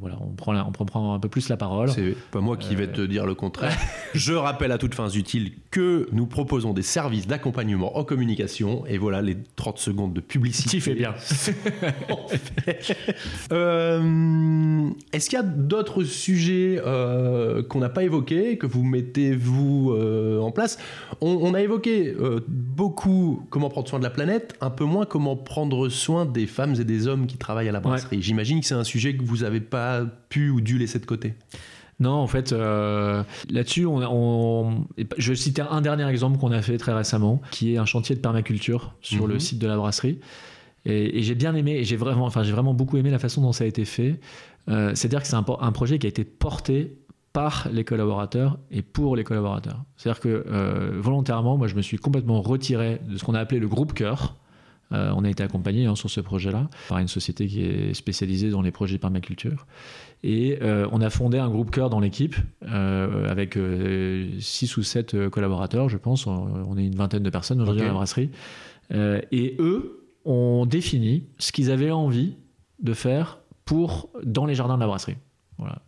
[0.00, 1.90] voilà, on prend, on prend un peu plus la parole.
[1.90, 3.74] C'est pas moi qui vais te dire le contraire.
[4.14, 8.84] Je rappelle à toutes fins utiles que nous proposons des services d'accompagnement en communication.
[8.86, 10.68] Et voilà les 30 secondes de publicité.
[10.68, 11.14] Tu fais bien.
[13.52, 19.34] euh, Est-ce qu'il y a d'autres sujets euh, qu'on n'a pas évoqués, que vous mettez
[19.34, 20.76] vous euh, en place?
[21.22, 25.06] On, on, a évoqué euh, beaucoup comment prendre soin de la planète, un peu moins
[25.06, 28.16] comment prendre soin des femmes et des hommes qui travaillent à la brasserie.
[28.16, 28.22] Ouais.
[28.22, 31.34] J'imagine que c'est un sujet que vous n'avez pas pu ou dû laisser de côté
[32.00, 34.86] non, en fait, euh, là-dessus, on, on,
[35.18, 38.16] je vais citer un dernier exemple qu'on a fait très récemment, qui est un chantier
[38.16, 40.18] de permaculture sur le site de la brasserie.
[40.84, 43.40] Et, et j'ai bien aimé, et j'ai vraiment, enfin, j'ai vraiment beaucoup aimé la façon
[43.40, 44.18] dont ça a été fait.
[44.68, 46.96] Euh, C'est-à-dire que c'est un, un, projet qui a été porté
[47.32, 49.84] par les collaborateurs et pour les collaborateurs.
[49.96, 53.60] C'est-à-dire que euh, volontairement, moi, je me suis complètement retiré de ce qu'on a appelé
[53.60, 54.36] le groupe cœur.
[54.92, 58.50] Euh, on a été accompagné hein, sur ce projet-là par une société qui est spécialisée
[58.50, 59.66] dans les projets permaculture.
[60.22, 62.36] Et euh, on a fondé un groupe cœur dans l'équipe
[62.68, 63.58] euh, avec
[64.38, 66.26] 6 ou 7 collaborateurs, je pense.
[66.26, 67.88] On est une vingtaine de personnes aujourd'hui okay.
[67.88, 68.30] à la brasserie.
[68.92, 72.34] et eux ont défini ce qu'ils avaient envie
[72.80, 75.16] de faire pour, dans les jardins de la brasserie.
[75.58, 75.82] Voilà.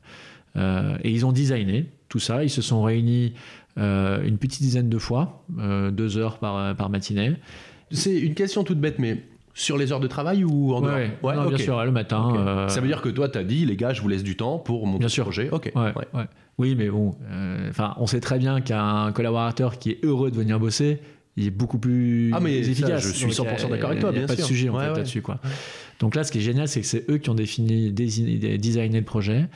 [1.03, 2.43] et ils ont designé tout ça.
[2.43, 3.35] Ils se sont réunis
[3.77, 5.45] une petite dizaine de fois,
[5.93, 7.37] deux heures par, par matinée.
[7.95, 9.23] C'est une question toute bête, mais
[9.55, 11.55] sur les heures de travail ou en dehors ouais, ouais, non, okay.
[11.55, 12.29] Bien sûr, le matin.
[12.31, 12.39] Okay.
[12.39, 12.69] Euh...
[12.69, 14.59] Ça veut dire que toi, tu as dit, les gars, je vous laisse du temps
[14.59, 15.49] pour mon projet.
[15.51, 15.73] Ok.
[16.57, 17.17] Oui, mais bon,
[17.69, 21.01] enfin, euh, on sait très bien qu'un collaborateur qui est heureux de venir bosser,
[21.37, 23.03] il est beaucoup plus ah, mais efficace.
[23.03, 24.29] Ça, je suis 100% d'accord avec toi, bien sûr.
[24.29, 25.21] pas de sujet en fait, là-dessus.
[25.21, 25.41] Quoi.
[25.99, 29.05] Donc là, ce qui est génial, c'est que c'est eux qui ont défini, designé le
[29.05, 29.47] projet.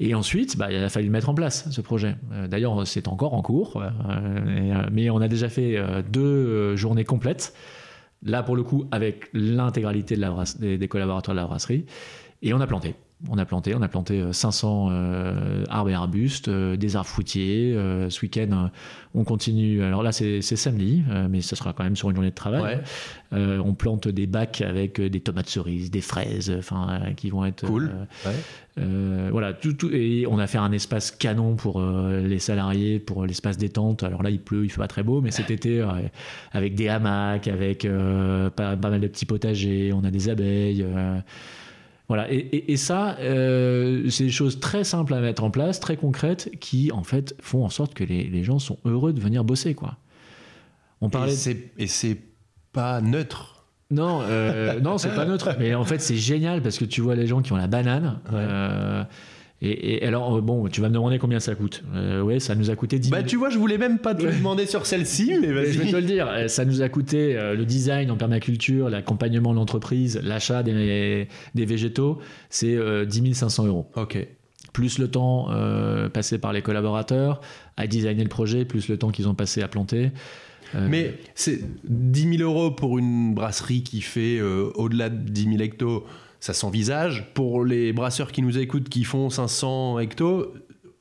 [0.00, 2.16] Et ensuite, bah, il a fallu le mettre en place, ce projet.
[2.32, 7.04] Euh, D'ailleurs, c'est encore en cours, euh, mais on a déjà fait euh, deux journées
[7.04, 7.52] complètes.
[8.22, 11.86] Là, pour le coup, avec l'intégralité des, des, collaborateurs de la brasserie.
[12.42, 12.94] Et on a planté.
[13.28, 17.74] On a planté, on a planté 500 euh, arbres et arbustes, euh, des arbres fruitiers.
[17.74, 18.70] Euh, ce week-end,
[19.12, 19.82] on continue.
[19.82, 22.80] Alors là, c'est samedi, mais ça sera quand même sur une journée de travail.
[23.32, 23.58] Ouais.
[23.58, 27.66] on plante des bacs avec des tomates cerises, des fraises, enfin, qui vont être.
[27.66, 27.90] Cool.
[28.24, 28.84] Ouais.
[29.30, 33.58] voilà, tout, tout, et on a fait un espace canon pour les salariés, pour l'espace
[33.58, 34.04] détente.
[34.04, 35.84] Alors là, il pleut, il fait pas très beau, mais cet été,
[36.52, 37.84] avec des hamacs, avec
[38.54, 40.86] pas, pas, mal de petits potagers, on a des abeilles.
[42.08, 45.78] Voilà, et, et, et ça, euh, c'est des choses très simples à mettre en place,
[45.78, 49.20] très concrètes, qui en fait font en sorte que les, les gens sont heureux de
[49.20, 49.98] venir bosser, quoi.
[51.02, 51.34] On parlait.
[51.78, 52.18] Et c'est
[52.72, 53.66] pas neutre.
[53.90, 55.54] Non, euh, non, c'est pas neutre.
[55.58, 58.20] Mais en fait, c'est génial parce que tu vois les gens qui ont la banane.
[58.30, 58.38] Ouais.
[58.38, 59.04] Euh,
[59.60, 61.82] et, et, alors, bon, tu vas me demander combien ça coûte.
[61.94, 63.20] Euh, ouais, ça nous a coûté 10 000.
[63.20, 65.72] Bah, tu vois, je voulais même pas te le demander sur celle-ci, mais vas-y.
[65.72, 66.28] Je vais te le dire.
[66.48, 71.64] Ça nous a coûté euh, le design en permaculture, l'accompagnement de l'entreprise, l'achat des, des,
[71.64, 72.18] végétaux,
[72.50, 73.90] c'est euh, 10 500 euros.
[73.96, 74.18] Ok.
[74.72, 77.40] Plus le temps euh, passé par les collaborateurs
[77.76, 80.12] à designer le projet, plus le temps qu'ils ont passé à planter.
[80.74, 85.44] Euh, Mais c'est 10 000 euros pour une brasserie qui fait euh, au-delà de 10
[85.44, 86.04] 000 hectos
[86.40, 87.32] ça s'envisage.
[87.34, 90.52] Pour les brasseurs qui nous écoutent qui font 500 hectos,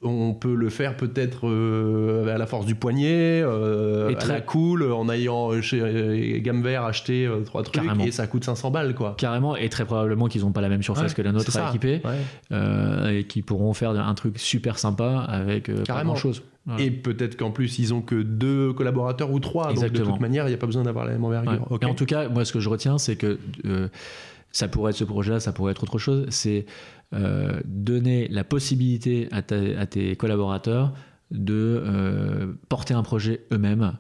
[0.04, 4.30] on peut le faire peut-être euh, à la force du poignet, euh, et très...
[4.30, 8.04] à la cool, en ayant chez Gamme Vert acheté euh, trois trucs Carrément.
[8.04, 9.16] et ça coûte 500 balles quoi.
[9.18, 11.70] Carrément et très probablement qu'ils n'ont pas la même surface ouais, que la nôtre à
[11.70, 13.20] équiper ouais.
[13.20, 16.44] et qui pourront faire un truc super sympa avec pas grand chose.
[16.68, 16.84] Ouais.
[16.84, 19.72] Et peut-être qu'en plus, ils ont que deux collaborateurs ou trois.
[19.72, 20.00] Exactement.
[20.00, 21.66] Donc de toute manière, il n'y a pas besoin d'avoir la même envergure.
[21.72, 21.86] Okay.
[21.86, 23.40] en tout cas, moi, ce que je retiens, c'est que
[24.58, 26.66] ça pourrait être ce projet-là, ça pourrait être autre chose, c'est
[27.14, 30.93] euh, donner la possibilité à, ta, à, tes collaborateurs
[31.30, 31.53] de
[31.86, 33.93] euh, porter un projet eux-mêmes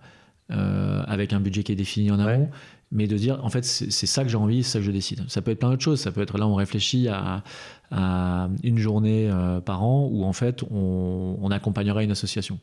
[0.49, 2.45] euh, avec un budget qui est défini en amont.
[2.45, 2.49] Ouais.
[2.89, 5.29] Mais de dire, en fait, c'est ça que j'ai envie, c'est ça que je décide.
[5.29, 5.99] Ça peut être plein d'autres choses.
[5.99, 7.43] Ça peut être là, on réfléchit à,
[7.91, 9.29] à une journée
[9.65, 12.59] par an où, en fait, on, on accompagnerait une association.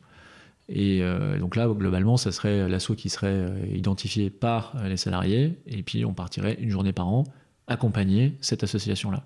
[0.67, 5.59] Et euh, donc là, globalement, ça serait l'assaut qui serait identifié par les salariés.
[5.67, 7.23] Et puis, on partirait une journée par an
[7.67, 9.23] accompagner cette association-là.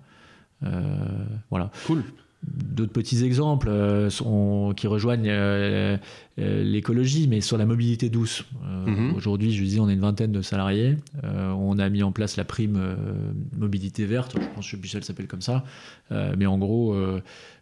[0.64, 0.88] Euh,
[1.50, 1.70] voilà.
[1.86, 2.04] Cool.
[2.42, 5.98] D'autres petits exemples euh, sont, qui rejoignent euh,
[6.40, 8.44] l'écologie, mais sur la mobilité douce.
[8.86, 9.14] Mhm.
[9.14, 10.96] Aujourd'hui, je dis, on est une vingtaine de salariés.
[11.22, 12.96] on a mis en place la prime
[13.56, 14.36] mobilité verte.
[14.40, 15.64] Je pense que Michel s'appelle comme ça.
[16.10, 16.96] mais en gros,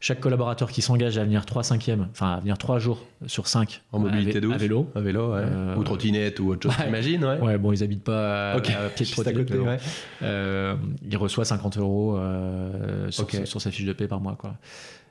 [0.00, 3.82] chaque collaborateur qui s'engage à venir 3 cinquièmes, enfin à venir 3 jours sur 5
[3.92, 4.90] En mobilité à, douce à vélo.
[4.94, 5.40] À vélo, ouais.
[5.42, 7.38] Euh, Ou trottinette ou autre chose, j'imagine, ouais.
[7.40, 8.74] Ouais, bon, ils habitent pas à, pied
[9.04, 9.78] de trottinette, ouais.
[10.22, 10.76] Euh,
[11.08, 14.36] il reçoit 50 euros euh, sur, sur sa fiche de paie par mois.
[14.38, 14.54] Quoi.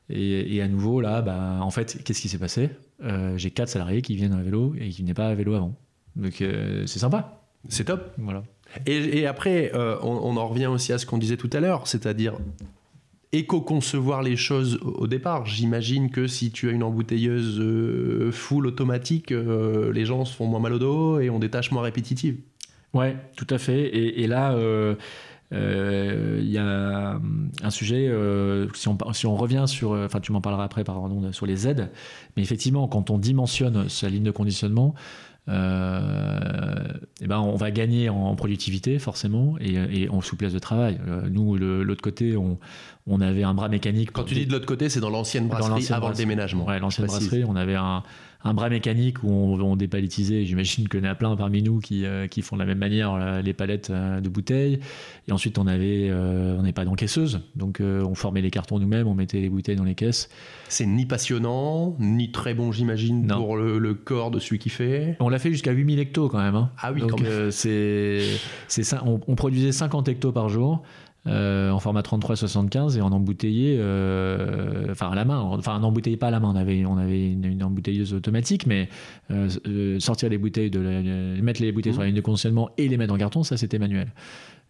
[0.10, 2.70] Et, et à nouveau, là, bah, en fait, qu'est-ce qui s'est passé?
[3.04, 5.76] Euh, J'ai quatre salariés qui viennent à vélo et qui venaient pas à vélo avant.
[6.16, 7.42] Donc euh, c'est sympa.
[7.70, 8.14] C'est top.
[8.18, 8.44] Voilà.
[8.86, 11.60] Et, et après, euh, on, on en revient aussi à ce qu'on disait tout à
[11.60, 12.36] l'heure, c'est-à-dire
[13.34, 15.46] éco-concevoir les choses au au départ.
[15.46, 17.62] J'imagine que si tu as une embouteilleuse
[18.32, 21.84] full automatique, les gens se font moins mal au dos et ont des tâches moins
[21.84, 22.38] répétitives.
[22.94, 23.82] Ouais, tout à fait.
[23.82, 24.96] Et, et là, euh,
[25.54, 29.94] euh, il y a hum, un sujet, euh, si, on, par- si on revient sur,
[29.94, 31.90] euh, enfin tu m'en parleras après, pardon, sur les aides,
[32.36, 34.94] mais effectivement, quand on dimensionne sa ligne de conditionnement,
[35.50, 36.84] euh,
[37.22, 41.00] eh ben, on va gagner en productivité forcément et, et en souplesse de travail.
[41.08, 42.58] Euh, nous, l'autre côté, on,
[43.08, 44.12] on avait un bras mécanique.
[44.12, 46.24] Quand tu dis de l'autre côté, c'est dans l'ancienne Dans brasserie l'ancienne avant brasserie.
[46.26, 46.66] le déménagement.
[46.66, 48.04] Ouais, l'ancienne brasserie, on avait un,
[48.44, 50.46] un bras mécanique où on, on dépalettisait.
[50.46, 52.78] J'imagine qu'il y en a plein parmi nous qui, euh, qui font de la même
[52.78, 54.80] manière euh, les palettes euh, de bouteilles.
[55.28, 58.80] Et ensuite, on avait, euh, on n'est pas d'encaisseuse, donc euh, on formait les cartons
[58.80, 60.30] nous-mêmes, on mettait les bouteilles dans les caisses.
[60.70, 65.18] C'est ni passionnant, ni très bon, j'imagine, pour le, le corps de celui qui fait.
[65.20, 66.56] On l'a fait jusqu'à 8000 hectos quand même.
[66.56, 66.72] hein.
[66.82, 67.52] Ah oui, Donc, quand même.
[67.52, 68.22] c'est,
[68.68, 70.84] c'est ça, on, on produisait 50 hectos par jour.
[71.26, 76.16] Euh, en format 33-75 et on embouteillait euh, enfin à la main enfin on embouteillait
[76.16, 78.88] pas à la main on avait, on avait une, une embouteilleuse automatique mais
[79.32, 82.88] euh, sortir les bouteilles de la- mettre les bouteilles sur la ligne de conditionnement et
[82.88, 84.08] les mettre en carton ça c'était manuel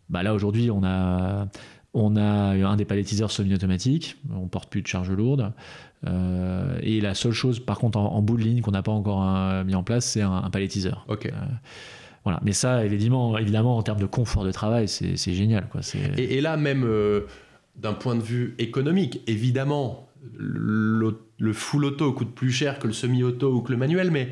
[0.10, 1.48] bah là aujourd'hui on a
[1.94, 2.22] on a
[2.54, 5.52] un dépalettiseur semi-automatique, on porte plus de charge lourde.
[6.06, 8.92] Euh, et la seule chose, par contre, en, en bout de ligne qu'on n'a pas
[8.92, 9.24] encore
[9.64, 11.06] mis en place, c'est un, un palettiseur.
[11.08, 11.32] Ok.
[12.44, 15.68] Mais ça, évidemment, évidemment, en termes de confort de travail, c'est génial.
[15.70, 15.82] Quoi.
[16.18, 17.22] Et, et là, même euh,
[17.76, 22.94] d'un point de vue économique, évidemment, le, le full auto coûte plus cher que le
[22.94, 24.30] semi-auto ou que le manuel, mais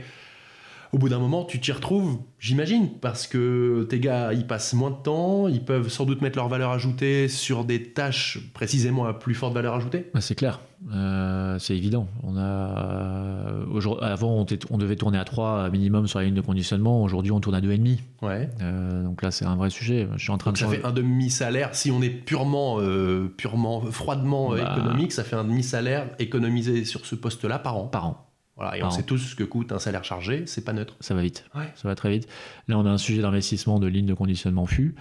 [0.96, 4.92] au bout d'un moment, tu t'y retrouves, j'imagine, parce que tes gars, ils passent moins
[4.92, 9.14] de temps, ils peuvent sans doute mettre leur valeur ajoutée sur des tâches précisément à
[9.14, 10.10] plus forte valeur ajoutée.
[10.16, 10.62] Ouais, c'est clair,
[10.94, 12.08] Euh, c'est évident.
[12.24, 17.04] On a, aujourd'hui- avant, on, devait tourner à 3 minimum sur la ligne de conditionnement.
[17.04, 18.00] Aujourd'hui, on tourne à 2,5.
[18.22, 18.50] Ouais.
[18.62, 20.08] Euh, donc là, c'est un vrai sujet.
[20.16, 21.76] Je suis en train Donc de ça changer- fait un demi-salaire.
[21.76, 24.76] Si on est purement, euh, purement froidement euh, Bah.
[24.78, 27.88] économique, ça fait un demi-salaire économisé sur ce poste-là par an.
[27.88, 28.22] par an.
[28.58, 30.96] Voilà, et on sait tous ce que coûte un salaire chargé, c'est pas neutre.
[31.02, 31.46] Ça va vite.
[31.56, 31.66] Ouais.
[31.76, 32.28] Ça va très vite.
[32.70, 34.96] Là, on a un sujet d'investissement de ligne de conditionnement fût.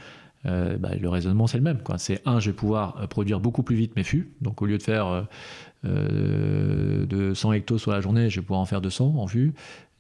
[0.46, 1.78] Euh, bah, le raisonnement, c'est le même.
[1.98, 4.32] C'est un, je vais pouvoir euh, produire beaucoup plus vite mes fûts.
[4.40, 5.22] Donc, au lieu de faire euh,
[6.09, 9.55] euh, de 100 hectos sur la journée, je vais pouvoir en faire 200 en fût.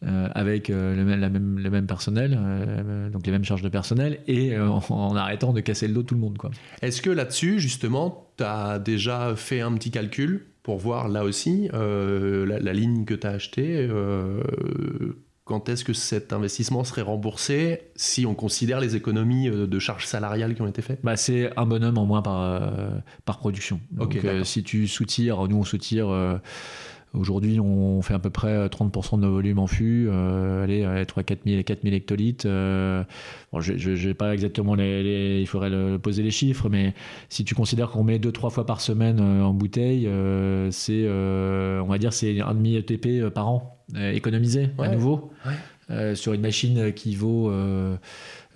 [0.06, 3.62] euh, avec euh, le, même, la même, le même personnel, euh, donc les mêmes charges
[3.62, 6.36] de personnel, et euh, en, en arrêtant de casser le dos de tout le monde.
[6.82, 11.68] Est-ce que là-dessus, justement, tu as déjà fait un petit calcul pour voir là aussi
[11.74, 14.42] euh, la, la ligne que tu as achetée euh,
[15.44, 20.06] quand est-ce que cet investissement serait remboursé si on considère les économies euh, de charges
[20.06, 21.00] salariales qui ont été faites?
[21.04, 22.88] Bah, c'est un bonhomme en moins par, euh,
[23.26, 23.78] par production.
[23.90, 24.46] Donc, Ok, d'accord.
[24.46, 26.40] si tu soutires, nous on soutire,
[27.14, 31.04] aujourd'hui on fait à peu près 30% de nos volumes en fût, euh, allez, euh,
[31.04, 32.44] 3 4000 4000 hectolitres.
[32.48, 33.02] euh,
[33.52, 36.94] bon, je n'ai pas exactement les, les- Il faudrait le- poser les chiffres, mais
[37.28, 41.80] si tu considères qu'on met 2-3 fois par semaine euh, en bouteille, euh, c'est, euh,
[41.80, 45.30] on va dire, c'est un demi ETP euh, par an euh, économisé à nouveau.
[45.46, 45.52] Ouais.
[45.90, 47.96] Euh, sur une machine qui vaut euh,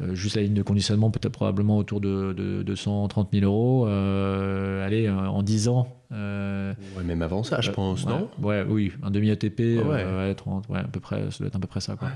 [0.00, 3.86] euh, juste la ligne de conditionnement, peut-être probablement autour de, de, de 130 000 euros.
[3.86, 5.88] Euh, allez, euh, en 10 ans.
[6.12, 9.58] Euh, Ouais, Même avant ça, je euh, pense, ouais, non Ouais, oui, un demi ATP,
[9.60, 9.76] Ouais.
[10.04, 11.96] euh, ouais, 30, ouais, à peu près, ça doit être à peu près ça.
[11.96, 12.10] Quoi.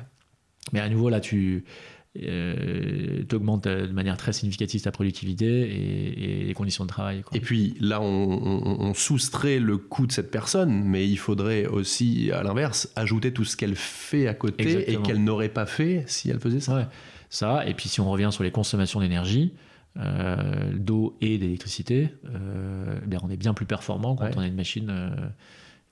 [0.73, 1.65] Mais à nouveau, là, tu
[3.33, 7.23] augmentes de manière très significative ta productivité et, et les conditions de travail.
[7.23, 7.37] Quoi.
[7.37, 11.67] Et puis là, on, on- on soustrait le coût de cette personne, mais il faudrait
[11.67, 14.99] aussi, à l'inverse, ajouter tout ce qu'elle fait à côté Exactement.
[14.99, 16.91] et qu'elle n'aurait pas fait si elle faisait ça.
[17.31, 17.67] Ça.
[17.67, 19.53] Et puis si on revient sur les consommations d'énergie,
[19.99, 24.33] euh, d'eau et d'électricité, euh, ben, on est bien plus performant quand Ouais.
[24.37, 25.11] on a une machine euh,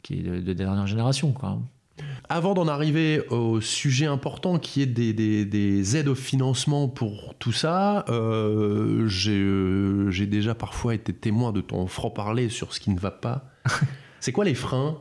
[0.02, 1.32] qui est de, de dernière génération.
[1.32, 1.58] Quoi.
[2.30, 7.34] Avant d'en arriver au sujet important qui est des, des- des aides au financement pour
[7.38, 12.90] tout ça, j'ai euh, j'ai déjà parfois été témoin de ton franc-parler sur ce qui
[12.90, 13.50] ne va pas.
[14.20, 14.98] C'est quoi les freins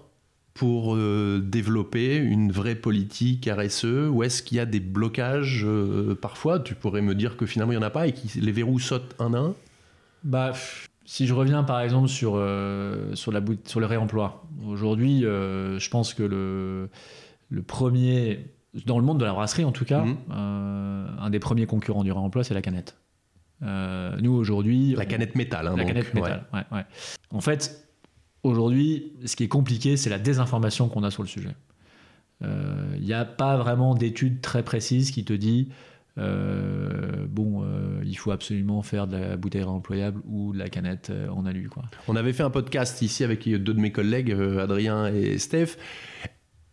[0.60, 6.16] pour euh, développer une vraie politique RSE Ou est-ce qu'il y a des blocages euh,
[6.22, 6.60] parfois?
[6.60, 8.78] Tu pourrais me dire que finalement il n'y en a pas et que les verrous
[8.80, 9.54] sautent un à un?
[10.26, 10.52] Bah,
[11.06, 16.14] si je reviens par exemple sur, euh, sur, la sur le réemploi, aujourd'hui, je pense
[16.14, 16.90] que le,
[17.50, 18.46] le premier,
[18.86, 22.12] dans le monde de la brasserie en tout cas, euh, un des premiers concurrents du
[22.12, 22.98] réemploi, c'est la canette.
[23.62, 25.68] Nous aujourd'hui, La canette métal.
[25.68, 26.22] hein, la donc, canette ouais.
[26.22, 26.46] métal.
[26.54, 26.86] ouais, ouais.
[27.32, 27.89] En fait,
[28.44, 31.56] aujourd'hui, ce qui est compliqué, c'est la désinformation qu'on a sur le sujet.
[32.42, 35.70] Il n'y a pas vraiment d'études très précises qui te dit
[36.18, 41.10] euh, bon, euh, il faut absolument faire de la bouteille réemployable ou de la canette
[41.12, 41.70] euh, en alu.
[41.70, 41.84] Quoi.
[42.08, 45.78] On avait fait un podcast ici avec deux de mes collègues, euh, Adrien et Steph,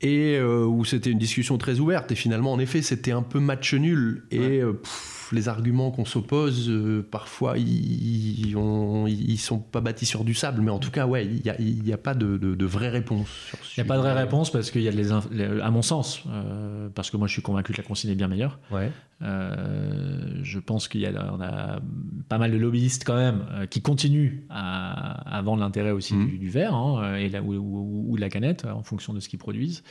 [0.00, 2.10] et euh, où c'était une discussion très ouverte.
[2.12, 4.24] Et finalement, en effet, c'était un peu match nul.
[4.32, 4.60] Et Ouais.
[4.62, 10.06] euh, pff, les arguments qu'on s'oppose, euh, parfois, ils, ils ont- ils sont pas bâtis
[10.06, 10.62] sur du sable.
[10.62, 12.88] Mais en tout cas, ouais, il n'y a, y a pas de, de, de vraie
[12.88, 13.28] réponse.
[13.76, 16.22] Il n'y a pas de vraie réponse parce qu'il y a les- à mon sens,
[16.28, 18.58] euh, parce que moi je suis convaincu que la consigne est bien meilleure.
[18.70, 18.90] Ouais.
[19.22, 21.80] Euh, je pense qu'il y a, on a
[22.28, 26.26] pas mal de lobbyistes quand même euh, qui continuent à, à vendre l'intérêt aussi Mhm.
[26.28, 29.20] du, du verre hein, et la- ou, ou- ou de la canette en fonction de
[29.20, 29.82] ce qu'ils produisent.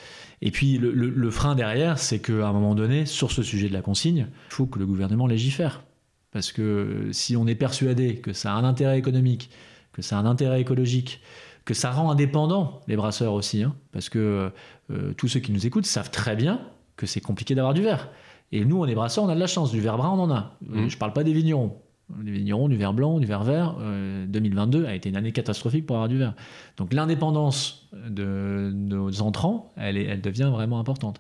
[0.42, 3.68] Et puis le, le- le frein derrière, c'est qu'à un moment donné, sur ce sujet
[3.68, 5.84] de la consigne, il faut que le gouvernement légifère.
[6.32, 9.50] Parce que si on est persuadé que ça a un intérêt économique,
[9.94, 11.22] que ça a un intérêt écologique,
[11.64, 14.52] que ça rend indépendants les brasseurs aussi, hein, parce que
[14.92, 16.60] euh, tous ceux qui nous écoutent savent très bien
[16.96, 18.10] que c'est compliqué d'avoir du verre.
[18.52, 19.72] Et nous, on est brasseurs, on a de la chance.
[19.72, 20.58] Du verre brun, on en a.
[20.72, 20.90] Euh, Mhm.
[20.90, 21.78] Je parle pas des vignerons.
[22.24, 23.76] Les vignerons, du verre blanc, du verre vert.
[23.80, 26.36] euh, 2022 a été une année catastrophique pour avoir du verre.
[26.78, 31.20] Donc l'indépendance de nos entrants, elle, est- elle devient vraiment importante.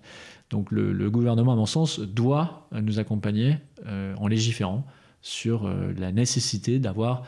[0.51, 3.57] Donc le, le gouvernement, à mon sens, doit nous accompagner
[3.87, 4.85] euh, en légiférant
[5.21, 7.23] sur euh, la nécessité d'avoir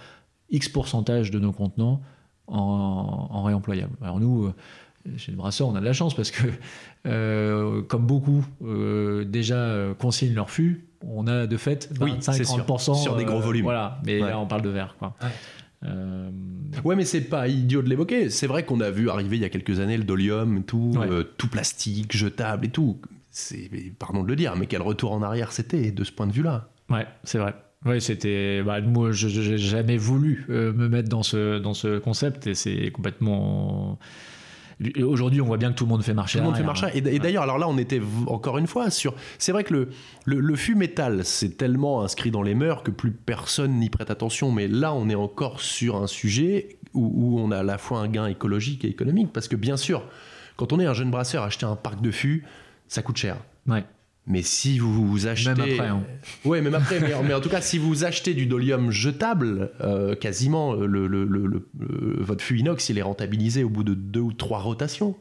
[0.51, 2.01] X pourcentage de nos contenants
[2.45, 3.93] en, en réemployable.
[4.03, 4.53] Alors nous, euh,
[5.17, 6.47] chez le brasseur, on a de la chance parce que,
[7.05, 12.43] euh, comme beaucoup euh, déjà euh, consignent leur fût, on a de fait Oui, c'est
[12.43, 12.57] sûr.
[12.57, 13.63] 25-30% Sur des gros volumes.
[13.63, 14.29] Voilà, mais Ouais.
[14.29, 14.95] là on parle de verre.
[14.99, 15.15] Quoi.
[15.21, 15.27] Ouais.
[15.85, 16.29] Euh,
[16.83, 18.29] Ouais, mais c'est pas idiot de l'évoquer.
[18.29, 21.07] C'est vrai qu'on a vu arriver il y a quelques années le dolium, tout, Ouais.
[21.09, 22.99] euh, tout plastique, jetable et tout.
[23.31, 26.31] C'est, pardon de le dire, mais quel retour en arrière c'était de ce point de
[26.33, 26.69] vue-là.
[26.89, 27.53] Ouais, c'est vrai.
[27.85, 28.63] Ouais, c'était.
[28.63, 32.55] Bah, moi, je n'ai jamais voulu euh, me mettre dans ce, dans ce concept et
[32.55, 33.99] c'est complètement.
[35.03, 36.37] Aujourd'hui, on voit bien que tout le monde fait marcher.
[36.37, 36.85] Tout le monde fait marcher.
[36.85, 36.91] hein.
[36.93, 39.15] Et, d'ailleurs, alors là, on était encore une fois sur.
[39.39, 39.89] C'est vrai que le,
[40.25, 44.11] le, le fût métal, c'est tellement inscrit dans les mœurs que plus personne n'y prête
[44.11, 44.51] attention.
[44.51, 47.99] Mais là, on est encore sur un sujet où, où on a à la fois
[47.99, 49.33] un gain écologique et économique.
[49.33, 50.03] Parce que bien sûr,
[50.57, 52.45] quand on est un jeune brasseur, acheter un parc de fûts,
[52.87, 53.37] ça coûte cher.
[53.67, 53.83] Ouais.
[54.29, 55.49] Mais si vous vous achetez.
[55.49, 56.03] Même après, hein.
[56.43, 56.99] Ouais, même après.
[56.99, 61.23] mais, mais en tout cas, si vous achetez du dolium jetable, euh, quasiment, le, le-
[61.25, 61.67] le-
[62.19, 65.15] votre fût inox, il est rentabilisé au bout de deux ou trois rotations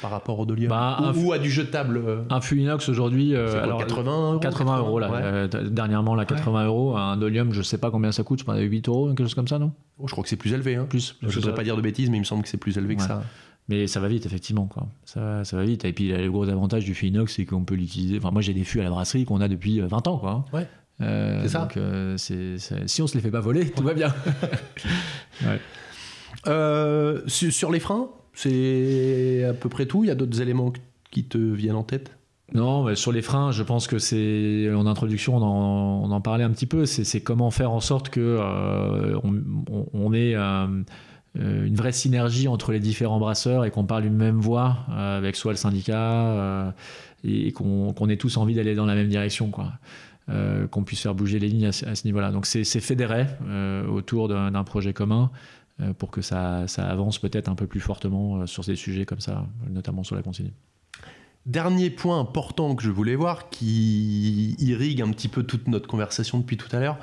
[0.00, 0.70] par rapport au dolium.
[0.70, 1.96] Bah, ou, fût- ou à du jetable.
[1.96, 3.34] euh, Un fût inox aujourd'hui.
[3.34, 5.10] euh, c'est quoi, alors, 80 euros 80 euros, là.
[5.10, 5.20] Ouais.
[5.22, 6.96] euh, dernièrement, là, 80 euros.
[6.96, 8.38] Un dolium, je sais pas combien ça coûte.
[8.38, 9.72] Je pense 8 euros, quelque chose comme ça, non?
[9.98, 10.76] Oh, je crois que c'est plus élevé.
[10.76, 10.86] Hein.
[10.88, 11.16] Plus.
[11.20, 12.94] Je ne voudrais pas dire de bêtises, mais il me semble que c'est plus élevé
[12.94, 13.24] que ça.
[13.72, 14.66] Mais ça va vite, effectivement.
[14.66, 14.86] Quoi.
[15.04, 15.84] Ça, ça va vite.
[15.84, 18.18] Et puis, le gros avantage du fût inox, c'est qu'on peut l'utiliser.
[18.18, 20.18] Enfin, moi, j'ai des fûts à la brasserie qu'on a depuis euh, 20 ans.
[20.18, 20.30] Quoi.
[20.30, 20.44] hein.
[20.56, 20.68] Ouais.
[21.00, 21.60] Euh, C'est ça.
[21.60, 24.14] Donc, euh, c'est- c'est- si on se les fait pas voler, tout va bien.
[25.44, 25.58] Ouais.
[26.46, 30.04] Euh, sur, les freins, c'est à peu près tout?
[30.04, 30.72] Il y a d'autres éléments
[31.10, 32.16] qui te viennent en tête?
[32.54, 36.20] Non, mais sur les freins, je pense que c'est en introduction, on en, on en
[36.20, 36.84] parlait un petit peu.
[36.84, 39.34] C'est c'est comment faire en sorte que euh, on,
[39.70, 40.82] on- on ait euh, euh,
[41.34, 45.34] une vraie synergie entre les différents brasseurs et qu'on parle d'une même voix euh, avec
[45.36, 46.70] soit le syndicat euh,
[47.24, 49.72] et qu'on ait tous envie d'aller dans la même direction, quoi.
[50.28, 52.30] Euh, qu'on puisse faire bouger les lignes à, ce- niveau-là.
[52.30, 55.32] Donc c'est fédéré euh, autour d'un projet commun
[55.80, 59.04] euh, pour que ça, ça avance peut-être un peu plus fortement euh, sur ces sujets
[59.04, 60.52] comme ça, notamment sur la consigne.
[61.44, 66.38] Dernier point important que je voulais voir, qui irrigue un petit peu toute notre conversation
[66.38, 66.98] depuis tout à l'heure,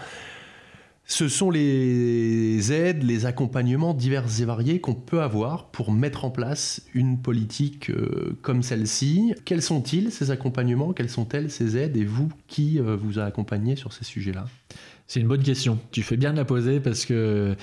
[1.11, 6.29] ce sont les aides, les accompagnements divers et variés qu'on peut avoir pour mettre en
[6.29, 9.33] place une politique euh, comme celle-ci.
[9.43, 10.93] Quels sont-ils ces accompagnements?
[10.93, 11.97] Quelles sont-elles ces aides?
[11.97, 14.45] Et vous, qui euh, vous a accompagné sur ces sujets-là?
[15.07, 15.79] C'est une bonne question.
[15.89, 17.55] Tu fais bien de la poser parce que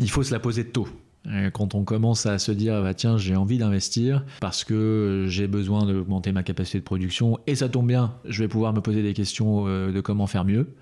[0.00, 0.88] il faut se la poser tôt.
[1.28, 5.46] Euh, Quand on commence à se dire, bah, tiens, j'ai envie d'investir parce que j'ai
[5.46, 9.04] besoin d'augmenter ma capacité de production et ça tombe bien, je vais pouvoir me poser
[9.04, 10.74] des questions de comment faire mieux.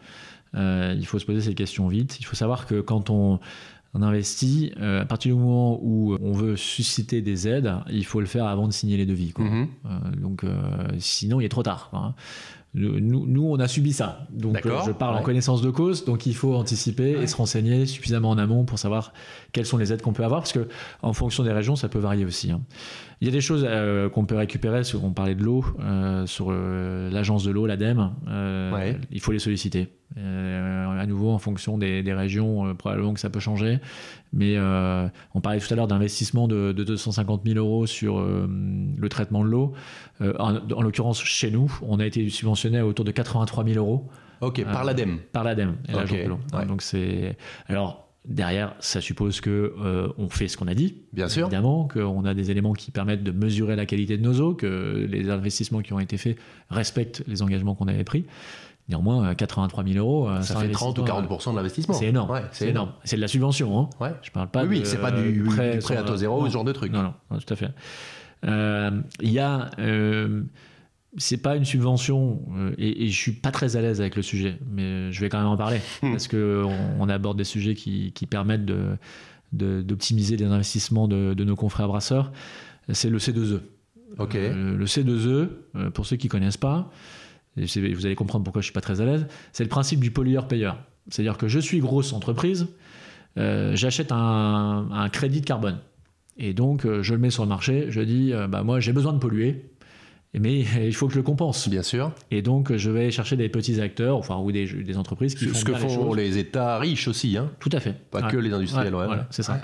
[0.54, 2.18] Euh, il faut se poser ces questions vite.
[2.20, 3.40] Il faut savoir que quand on,
[3.94, 8.20] on investit, euh, à partir du moment où on veut susciter des aides, il faut
[8.20, 9.32] le faire avant de signer les devis.
[9.32, 9.44] quoi.
[9.44, 9.68] Mhm.
[9.86, 9.88] Euh,
[10.20, 10.44] donc,
[10.98, 11.90] sinon, il est trop tard.
[11.92, 12.14] hein.
[12.78, 14.26] Nous, on a subi ça.
[14.30, 14.52] Donc,
[14.84, 16.04] je parle en connaissance de cause.
[16.04, 19.14] Donc, il faut anticiper et se renseigner suffisamment en amont pour savoir
[19.52, 20.40] quelles sont les aides qu'on peut avoir.
[20.42, 20.68] Parce que,
[21.00, 22.50] en fonction des régions, ça peut varier aussi.
[22.50, 22.60] hein.
[23.22, 24.84] Il y a des choses euh, qu'on peut récupérer.
[24.84, 28.10] Sur, on parlait de l'eau, euh, sur l'agence de l'eau, l'ADEME.
[28.28, 28.98] euh, Ouais.
[29.10, 29.88] Il faut les solliciter.
[30.16, 33.78] Euh, à nouveau, en fonction des, régions, probablement que ça peut changer.
[34.32, 39.48] Mais on parlait tout à l'heure d'investissement de, 250 000 euros sur le traitement de
[39.48, 39.74] l'eau.
[40.20, 44.08] en, en l'occurrence, chez nous, on a été subventionné à autour de 83 000 euros.
[44.40, 45.18] Ok, par l'ADEME.
[45.32, 45.76] Par l'ADEME,
[46.68, 47.36] Donc c'est
[47.68, 50.96] alors Derrière, ça suppose que euh, on fait ce qu'on a dit.
[51.12, 51.46] Bien sûr.
[51.46, 55.06] Évidemment, qu'on a des éléments qui permettent de mesurer la qualité de nos eaux, que
[55.08, 56.36] les investissements qui ont été faits
[56.68, 58.24] respectent les engagements qu'on avait pris.
[58.88, 60.28] Néanmoins, 83 000 euros.
[60.28, 61.94] Euh, ça fait 30 ou 40 de l'investissement.
[61.94, 62.40] C'est énorme.
[62.52, 62.92] c'est énorme.
[63.04, 63.78] C'est de la subvention.
[63.78, 63.90] Hein.
[64.00, 64.14] Ouais.
[64.22, 66.72] Je parle pas oui, c'est pas du, prêt, à taux zéro ou ce genre de
[66.72, 66.92] truc.
[66.92, 67.70] Non, non, tout à fait.
[68.44, 69.70] Euh, il y a
[71.16, 74.58] c'est pas une subvention euh, et, je suis pas très à l'aise avec le sujet,
[74.70, 76.12] mais je vais quand même en parler hmm.
[76.12, 76.64] parce que
[76.98, 78.96] on, aborde des sujets qui, permettent de,
[79.52, 82.32] d'optimiser les investissements de, nos confrères brasseurs.
[82.92, 83.60] C'est le C2E.
[84.18, 84.34] Ok.
[84.34, 86.90] Euh, le C2E, euh, pour ceux qui connaissent pas,
[87.56, 89.26] vous allez comprendre pourquoi je suis pas très à l'aise.
[89.52, 90.78] C'est le principe du pollueur-payeur.
[91.08, 92.68] C'est-à-dire que je suis grosse entreprise,
[93.36, 95.78] j'achète un, un, crédit de carbone.
[96.36, 99.18] Et donc, je le mets sur le marché, je dis, bah, moi, j'ai besoin de
[99.18, 99.70] polluer,
[100.38, 101.68] mais il faut que je le compense.
[101.68, 102.12] Bien sûr.
[102.30, 105.54] Et donc, je vais chercher des petits acteurs, enfin, ou des, des entreprises qui font
[105.54, 107.36] Ce que font les, États riches aussi.
[107.36, 107.50] Hein.
[107.58, 107.94] Tout à fait.
[108.10, 108.92] Pas que les industriels.
[108.92, 109.60] voilà, c'est ça.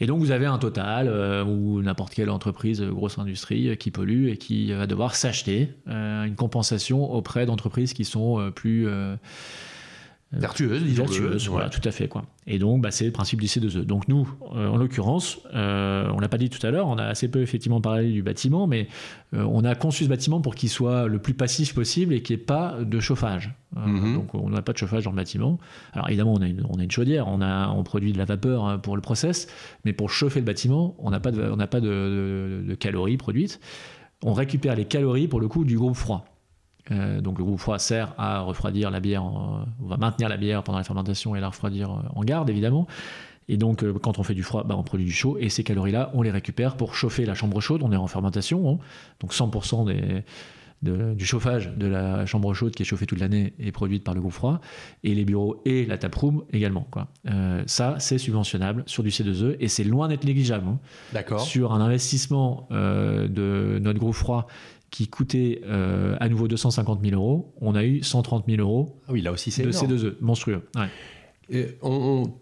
[0.00, 3.74] Et donc, vous avez un total euh, ou n'importe quelle entreprise, euh, grosse industrie, euh,
[3.74, 8.88] qui pollue et qui va devoir s'acheter une compensation auprès d'entreprises qui sont plus
[10.32, 12.24] vertueuse, disons vertueuse, voilà, tout à fait quoi.
[12.46, 13.84] Et donc, bah, c'est le principe du C2E.
[13.84, 17.04] Donc nous, euh, en l'occurrence, euh, on l'a pas dit tout à l'heure, on a
[17.04, 18.88] assez peu effectivement parlé du bâtiment, mais
[19.34, 22.36] euh, on a conçu ce bâtiment pour qu'il soit le plus passif possible et qu'il
[22.36, 23.54] n'y ait pas de chauffage.
[23.76, 24.14] Mhm.
[24.14, 25.58] Donc on n'a pas de chauffage dans le bâtiment.
[25.92, 28.24] Alors évidemment, on a une, on a une chaudière, on, a, on produit de la
[28.24, 29.46] vapeur hein, pour le process,
[29.84, 33.18] mais pour chauffer le bâtiment, on n'a pas, de, on n'a pas de, de calories
[33.18, 33.60] produites.
[34.24, 36.31] On récupère les calories pour le coup du groupe froid.
[36.90, 40.62] Euh, donc le groupe froid sert à refroidir la bière, on va maintenir la bière
[40.62, 42.86] pendant la fermentation et la refroidir euh, en garde évidemment.
[43.48, 45.62] Et donc euh, quand on fait du froid, bah, on produit du chaud et ces
[45.62, 47.82] calories-là, on les récupère pour chauffer la chambre chaude.
[47.82, 48.78] On est en fermentation, hein.
[49.20, 50.24] donc 100% des,
[51.14, 54.20] du chauffage de la chambre chaude qui est chauffée toute l'année est produite par le
[54.20, 54.60] groupe froid
[55.04, 56.88] et les bureaux et la taproom également.
[56.90, 57.06] Quoi.
[57.66, 60.66] ça, c'est subventionnable sur du C2E et c'est loin d'être négligeable.
[60.66, 60.80] Hein.
[61.12, 61.42] D'accord.
[61.42, 64.48] Sur un investissement de notre groupe froid
[64.92, 69.12] qui coûtait euh, à nouveau 250 000 euros, on a eu 130 000 euros ah
[69.12, 70.62] oui, là aussi, de C2E, monstrueux.
[71.48, 71.78] Et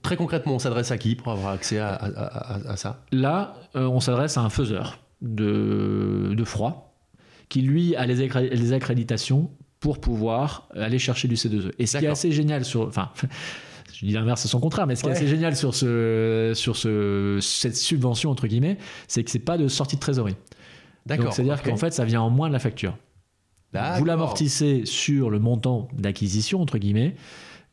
[0.02, 3.04] très concrètement, on s'adresse à qui pour avoir accès à, ça?
[3.12, 6.96] Là, euh, on s'adresse à un faiseur de, de, froid
[7.48, 11.70] qui, lui, a les, les, accréditations pour pouvoir aller chercher du C2E.
[11.78, 12.82] Et ce qui est assez génial sur...
[12.82, 13.10] Enfin,
[13.94, 16.76] je dis l'inverse, c'est son contraire, mais ce qui est assez génial sur, ce, sur
[16.76, 18.76] ce, cette subvention, entre guillemets,
[19.06, 20.36] c'est que c'est pas de sortie de trésorerie.
[21.06, 21.32] D'accord.
[21.32, 22.96] C'est-à-dire qu'en fait, ça vient en moins de la facture.
[23.98, 27.14] Vous l'amortissez sur le montant d'acquisition, entre guillemets,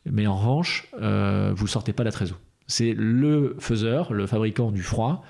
[0.05, 2.39] mais en revanche, euh, vous ne sortez pas la trésor.
[2.67, 5.23] C'est le faiseur, le fabricant du froid,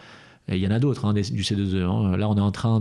[0.49, 1.83] et il y en a d'autres hein, du C2E.
[1.83, 2.15] Hein.
[2.17, 2.79] Là, on est en train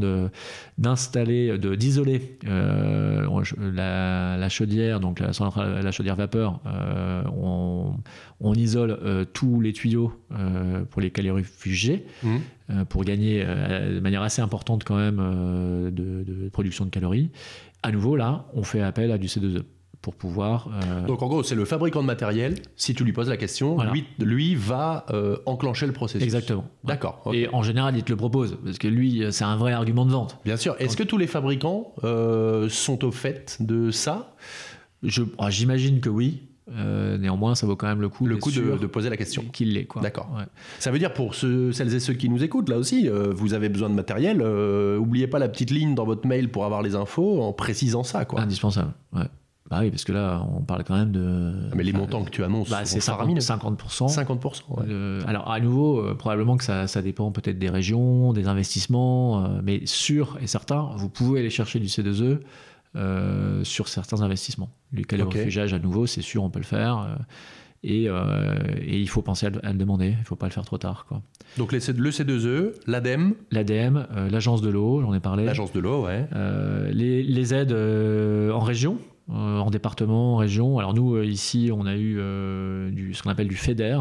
[0.78, 3.26] d'installer, de, d'isoler euh,
[3.74, 5.32] la, chaudière, donc la,
[5.82, 6.60] la chaudière vapeur.
[6.66, 7.22] Euh,
[8.40, 10.12] on, isole euh, tous les tuyaux
[10.90, 12.84] pour les calories fugées, mmh.
[12.88, 17.30] pour gagner de manière assez importante quand même de, de, production de calories.
[17.82, 19.62] À nouveau, là, on fait appel à du C2E
[20.07, 20.68] pour pouvoir.
[20.72, 22.54] Euh, Donc en gros, c'est le fabricant de matériel.
[22.76, 26.22] Si tu lui poses la question, lui, lui va euh, enclencher le processus.
[26.22, 26.64] Exactement.
[26.84, 27.28] D'accord.
[27.32, 30.12] Et en général, il te le propose parce que lui, c'est un vrai argument de
[30.12, 30.38] vente.
[30.44, 30.76] Bien sûr.
[30.78, 34.36] Est-ce que tous les fabricants euh, sont au fait de ça?
[35.38, 36.42] Ah, J'imagine que oui.
[37.18, 39.42] néanmoins, ça vaut quand même le coup, le coup de, poser la question.
[39.52, 40.30] Qu'il l'est, D'accord.
[40.78, 43.68] Ça veut dire pour ceux, celles et ceux qui nous écoutent, là aussi, vous avez
[43.68, 44.38] besoin de matériel.
[44.38, 48.24] N'oubliez pas la petite ligne dans votre mail pour avoir les infos en précisant ça,
[48.24, 48.40] quoi.
[48.40, 48.92] Indispensable.
[49.12, 49.26] Ouais.
[49.70, 51.52] Bah oui, parce que là, on parle quand même de.
[51.72, 53.40] Ah, mais les montants que tu annonces, bah, c'est 50%.
[53.40, 54.14] 50%.
[54.14, 59.44] 50% alors, à nouveau, euh, probablement que ça, ça dépend peut-être des régions, des investissements,
[59.44, 62.38] euh, mais sûr et certain, vous pouvez aller chercher du C2E
[62.94, 64.70] euh, sur certains investissements.
[64.92, 65.58] Le okay.
[65.58, 67.18] à nouveau, c'est sûr, on peut le faire.
[67.82, 70.78] Et, et, il faut penser à le, demander, il ne faut pas le faire trop
[70.78, 71.06] tard.
[71.08, 71.22] Quoi.
[71.56, 75.44] Donc le C2E, l'ADEME L'ADEME, l'agence de l'eau, j'en ai parlé.
[75.44, 76.26] L'agence de l'eau, ouais.
[76.92, 78.98] les, les, aides en région,
[79.28, 80.78] euh, en département, en région.
[80.78, 83.98] Alors nous, euh, ici, on a eu euh, du, ce qu'on appelle du FEDER,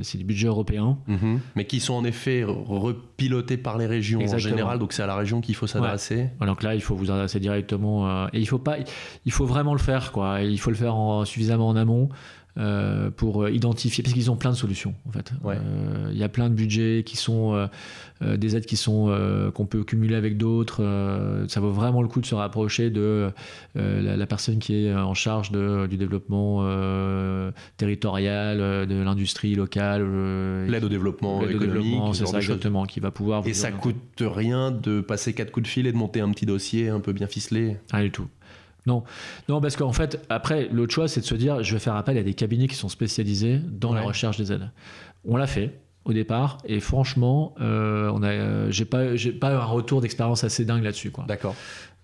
[0.00, 0.96] c'est du budget européen.
[1.08, 1.40] Mhm.
[1.56, 5.16] Mais qui sont en effet repilotés par les régions en général, donc c'est à la
[5.16, 6.30] région qu'il faut s'adresser.
[6.40, 8.28] Donc là, il faut vous adresser directement.
[8.28, 8.76] et il faut, pas,
[9.26, 10.40] il faut vraiment le faire, quoi.
[10.40, 12.08] Il faut le faire en, suffisamment en amont.
[12.58, 15.30] Euh, pour identifier, parce qu'ils ont plein de solutions en fait.
[15.44, 17.68] Euh, il y a plein de budgets qui sont
[18.22, 19.14] euh, des aides qui sont
[19.54, 20.82] qu'on peut cumuler avec d'autres.
[21.48, 23.30] ça vaut vraiment le coup de se rapprocher de
[23.74, 26.66] la, personne qui est en charge de, du développement
[27.76, 30.02] territorial, de l'industrie locale.
[30.66, 33.46] L'aide au développement économique, c'est ça exactement, qui va pouvoir.
[33.46, 36.46] Et ça coûte rien de passer quatre coups de fil et de monter un petit
[36.46, 37.76] dossier un peu bien ficelé.
[37.92, 38.28] Rien du tout.
[38.86, 39.02] Non,
[39.48, 42.16] non, parce qu'en fait, après, l'autre choix, c'est de se dire, je vais faire appel
[42.18, 44.70] à des cabinets qui sont spécialisés dans la recherche des aides.
[45.24, 49.64] On l'a fait au départ, et franchement, euh, on a, j'ai pas, j'ai pas un
[49.64, 51.24] retour d'expérience assez dingue là-dessus, quoi.
[51.26, 51.56] D'accord.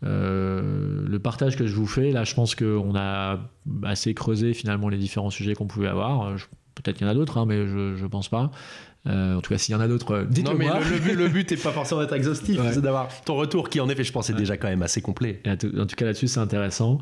[0.04, 3.38] Euh, le partage que je vous fais, là, je pense qu'on a
[3.84, 6.34] assez creusé finalement les différents sujets qu'on pouvait avoir.
[6.74, 8.50] Peut-être qu'il y en a d'autres, hein, mais je, je pense pas.
[9.08, 10.78] Euh, en tout cas, s'il y en a d'autres, euh, dites-le moi.
[10.78, 13.88] Le, but, le but n'est pas forcément d'être exhaustif, c'est d'avoir ton retour qui, en
[13.88, 15.42] effet, je pense, est déjà quand même assez complet.
[15.46, 16.98] En tout cas, là-dessus, c'est intéressant.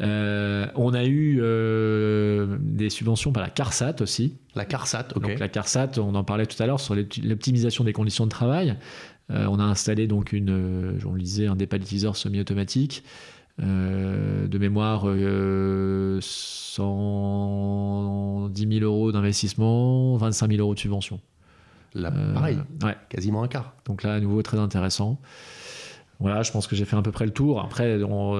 [0.00, 1.36] Euh, on a eu
[2.60, 4.38] des subventions par la CARSAT aussi.
[4.54, 5.22] La CARSAT, ok.
[5.22, 8.76] Donc la CARSAT, on en parlait tout à l'heure sur l'optimisation des conditions de travail.
[9.28, 13.04] on a installé donc une, on le disait, un dépalletiseur semi-automatique.
[13.58, 15.06] De mémoire,
[16.20, 21.20] 110 000 euros d'investissement, 25 000 euros de subvention.
[21.94, 22.96] Là, pareil, ouais.
[23.08, 23.74] quasiment un quart.
[23.84, 25.20] Donc là, à nouveau, très intéressant.
[26.20, 27.60] Voilà, je pense que j'ai fait à peu près le tour.
[27.60, 27.98] Après,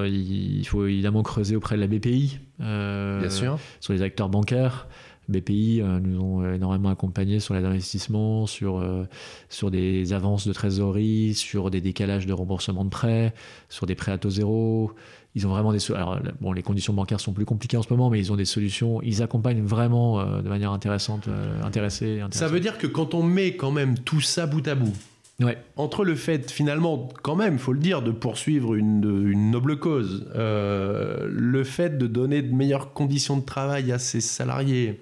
[0.09, 2.39] il faut évidemment creuser auprès de la BPI.
[2.61, 3.59] Euh, Bien sûr.
[3.81, 4.87] Sur les acteurs bancaires.
[5.29, 9.05] BPI euh, nous ont énormément accompagnés sur les investissements, sur, euh,
[9.49, 13.35] sur des avances de trésorerie, sur des décalages de remboursement de prêts,
[13.69, 14.93] sur des prêts à taux zéro.
[15.35, 18.11] Ils ont vraiment des alors bon les conditions bancaires sont plus compliquées en ce moment
[18.11, 21.27] mais ils ont des solutions ils accompagnent vraiment euh, de manière intéressante
[21.65, 24.93] intéressée, ça veut dire que quand on met quand même tout ça bout à bout
[25.41, 25.59] ouais.
[25.77, 30.27] entre le fait finalement quand même faut le dire de poursuivre une, une noble cause
[30.35, 35.01] euh, le fait de donner de meilleures conditions de travail à ses salariés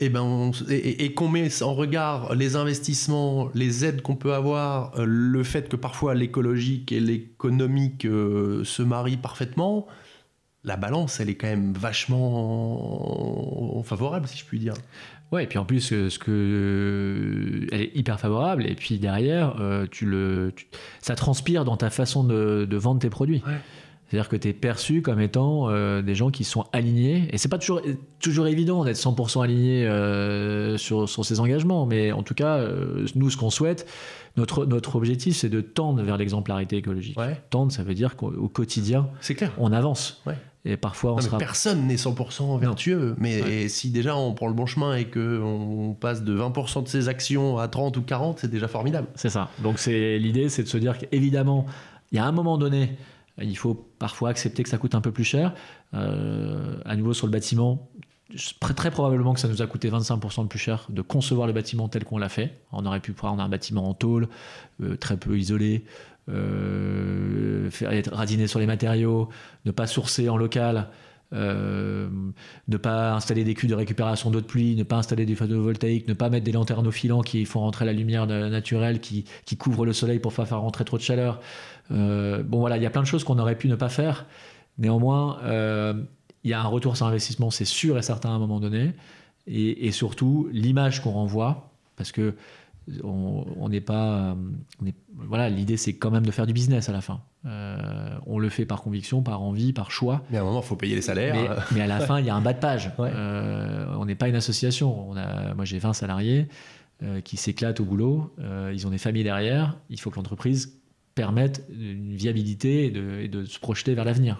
[0.00, 5.04] et, ben et, qu'on met en regard les investissements, les aides qu'on peut avoir, euh,
[5.04, 9.88] le fait que parfois l'écologique et l'économique euh, se marient parfaitement,
[10.62, 13.02] la balance, elle est quand même vachement
[13.84, 14.74] favorable, si je puis dire.
[15.32, 19.56] Ouais, et puis en plus, euh, ce que elle est hyper favorable, et puis derrière,
[19.90, 20.52] tu le,
[21.00, 23.42] ça transpire dans ta façon de, de vendre tes produits.
[23.46, 23.58] Ouais.
[24.08, 27.28] C'est-à-dire que tu es perçu comme étant euh, des gens qui sont alignés.
[27.30, 27.82] Et c'est pas toujours,
[28.20, 33.06] toujours évident d'être 100% aligné euh, sur, sur ses engagements, mais en tout cas, euh,
[33.14, 33.86] nous, ce qu'on souhaite,
[34.38, 37.18] notre, notre objectif, c'est de tendre vers l'exemplarité écologique.
[37.50, 39.52] Tendre, ça veut dire qu'au quotidien, clair.
[39.58, 40.22] on avance.
[40.26, 40.36] Ouais.
[40.64, 41.36] Et parfois, on sera...
[41.36, 46.24] Personne n'est 100% vertueux, mais si déjà on prend le bon chemin et qu'on passe
[46.24, 49.08] de 20% de ses actions à 30 ou 40, c'est déjà formidable.
[49.14, 49.50] C'est ça.
[49.62, 51.66] Donc l'idée, c'est de se dire qu'évidemment,
[52.10, 52.96] il y a un moment donné,
[53.40, 55.54] il faut parfois accepter que ça coûte un peu plus cher.
[55.94, 57.88] Euh, à nouveau sur le bâtiment,
[58.60, 61.88] très, probablement que ça nous a coûté 25% de plus cher de concevoir le bâtiment
[61.88, 62.52] tel qu'on l'a fait.
[62.72, 64.28] On aurait pu prendre un bâtiment en tôle,
[64.82, 65.84] euh, très peu isolé,
[66.28, 68.12] euh, faire être
[68.46, 69.28] sur les matériaux,
[69.64, 70.88] ne pas sourcer en local.
[71.30, 76.08] ne pas installer des culs de récupération d'eau de pluie, ne pas installer du photovoltaïque,
[76.08, 79.84] ne pas mettre des lanternes filants qui font rentrer la lumière naturelle, qui, qui couvrent
[79.84, 81.40] le soleil pour pas faire rentrer trop de chaleur.
[81.90, 84.26] Euh, bon voilà, il y a plein de choses qu'on aurait pu ne pas faire.
[84.78, 85.94] Néanmoins, euh,
[86.44, 88.92] il y a un retour sur investissement, c'est sûr et certain à un moment donné.
[89.50, 92.34] Et, surtout, l'image qu'on renvoie, parce que
[93.02, 94.36] on n'est pas.
[95.14, 97.22] voilà, l'idée c'est quand même de faire du business à la fin.
[97.46, 100.22] Euh, on le fait par conviction, par envie, par choix.
[100.30, 101.64] Mais à un moment, il faut payer les salaires.
[101.72, 102.92] Mais, à la fin, il y a un bas de page.
[102.98, 105.10] on n'est pas une association.
[105.10, 106.48] On a, moi, j'ai 20 salariés
[107.24, 108.34] qui s'éclatent au boulot.
[108.70, 109.78] ils ont des familles derrière.
[109.88, 110.77] Il faut que l'entreprise
[111.18, 112.86] permettent une viabilité
[113.24, 114.38] et de, se projeter vers l'avenir.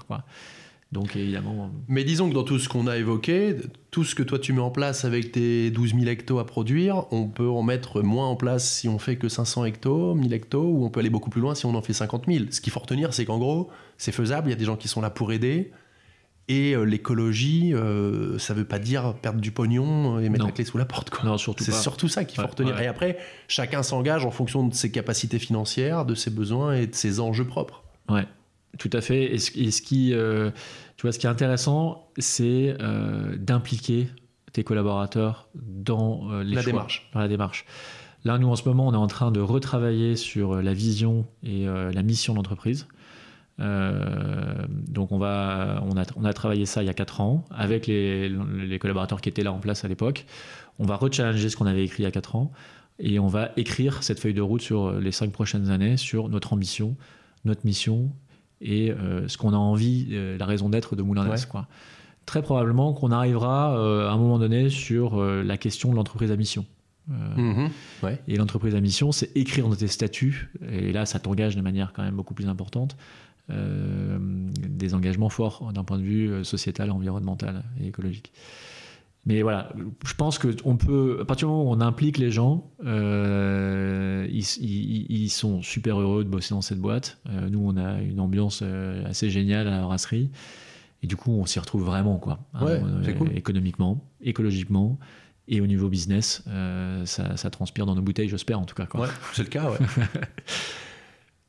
[0.92, 1.72] Donc évidemment.
[1.88, 3.56] Mais disons que dans tout ce qu'on a évoqué,
[3.90, 7.12] tout ce que toi tu mets en place avec tes 12 000 hectos à produire,
[7.12, 10.62] on peut en mettre moins en place si on fait que 500 hectos, 1000 hectos,
[10.62, 12.44] ou on peut aller beaucoup plus loin si on en fait 50 000.
[12.50, 14.86] Ce qu'il faut retenir, c'est qu'en gros, c'est faisable, il y a des gens qui
[14.86, 15.72] sont là pour aider.
[16.48, 20.64] Et euh, l'écologie, euh, ça veut pas dire perdre du pognon et mettre la clé
[20.64, 21.10] sous la porte.
[21.10, 21.28] Quoi.
[21.28, 22.80] Non, surtout C'est surtout ça qu'il faut retenir.
[22.80, 23.18] Et après,
[23.48, 27.46] chacun s'engage en fonction de ses capacités financières, de ses besoins et de ses enjeux
[27.46, 27.84] propres.
[28.08, 28.26] Ouais,
[28.78, 29.34] tout à fait.
[29.34, 30.50] Et ce, qui, euh,
[30.96, 32.76] tu vois, ce qui est intéressant, c'est
[33.36, 34.08] d'impliquer
[34.54, 37.10] tes collaborateurs dans les la démarche.
[37.12, 37.66] Dans la démarche.
[38.24, 41.66] Là, nous, en ce moment, on est en train de retravailler sur la vision et
[41.66, 42.88] la mission d'entreprise.
[43.60, 47.44] Euh, donc on, va, on, a, on a travaillé ça il y a 4 ans
[47.50, 50.26] avec les, les collaborateurs qui étaient là en place à l'époque.
[50.78, 52.52] On va rechallenger ce qu'on avait écrit il y a 4 ans
[53.00, 56.52] et on va écrire cette feuille de route sur les 5 prochaines années, sur notre
[56.52, 56.96] ambition,
[57.44, 58.12] notre mission
[58.60, 61.66] et euh, ce qu'on a envie, euh, la raison d'être de Moulin quoi
[62.26, 66.66] très probablement qu'on arrivera à un moment donné sur la question de l'entreprise à mission.
[67.08, 67.70] Mhm.
[68.26, 71.94] Et l'entreprise à mission, c'est écrire dans tes statuts, et là ça t'engage de manière
[71.94, 72.98] quand même beaucoup plus importante,
[73.48, 78.32] des engagements forts d'un point de vue sociétal, environnemental et écologique.
[79.28, 79.70] Mais voilà,
[80.06, 85.28] je pense qu'on peut, à partir du moment où on implique les gens, euh, ils,
[85.28, 87.18] sont super heureux de bosser dans cette boîte.
[87.28, 90.30] Euh, nous, on a une ambiance euh, assez géniale à la brasserie.
[91.02, 92.40] Et du coup, on s'y retrouve vraiment, quoi.
[92.54, 92.80] Hein,
[93.34, 94.98] économiquement, écologiquement
[95.46, 96.42] et au niveau business,
[97.04, 98.86] ça, ça, transpire dans nos bouteilles, j'espère en tout cas.
[98.86, 99.02] Quoi.
[99.02, 99.78] Ouais, c'est le cas, ouais.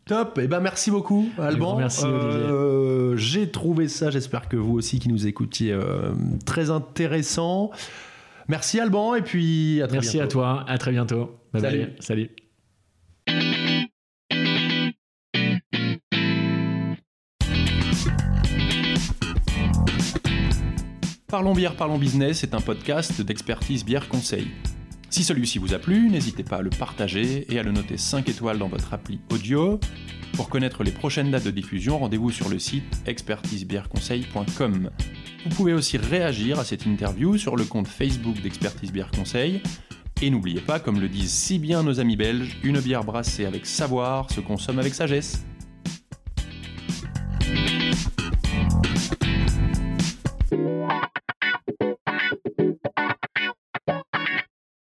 [0.10, 1.78] Top, et eh ben merci beaucoup Alban.
[1.78, 6.14] Merci euh, J'ai trouvé ça, j'espère que vous aussi qui nous écoutiez, euh,
[6.48, 7.70] très intéressant.
[8.48, 10.40] Merci Alban et puis à très merci bientôt.
[10.40, 11.38] Merci à toi, à très bientôt.
[11.54, 11.90] Salut.
[12.00, 12.32] Salut.
[21.28, 24.48] Parlons bière, parlons business est un podcast d'expertise bière conseil.
[25.10, 28.30] Si celui-ci vous a plu, n'hésitez pas à le partager et à le noter 5
[28.30, 29.80] étoiles dans votre appli audio.
[30.34, 34.92] Pour connaître les prochaines dates de diffusion, rendez-vous sur le site expertisebièreconseil.com.
[35.46, 39.62] Vous pouvez aussi réagir à cette interview sur le compte Facebook d'Expertise Bière Conseil.
[40.22, 43.66] Et n'oubliez pas, comme le disent si bien nos amis belges, une bière brassée avec
[43.66, 45.44] savoir se consomme avec sagesse.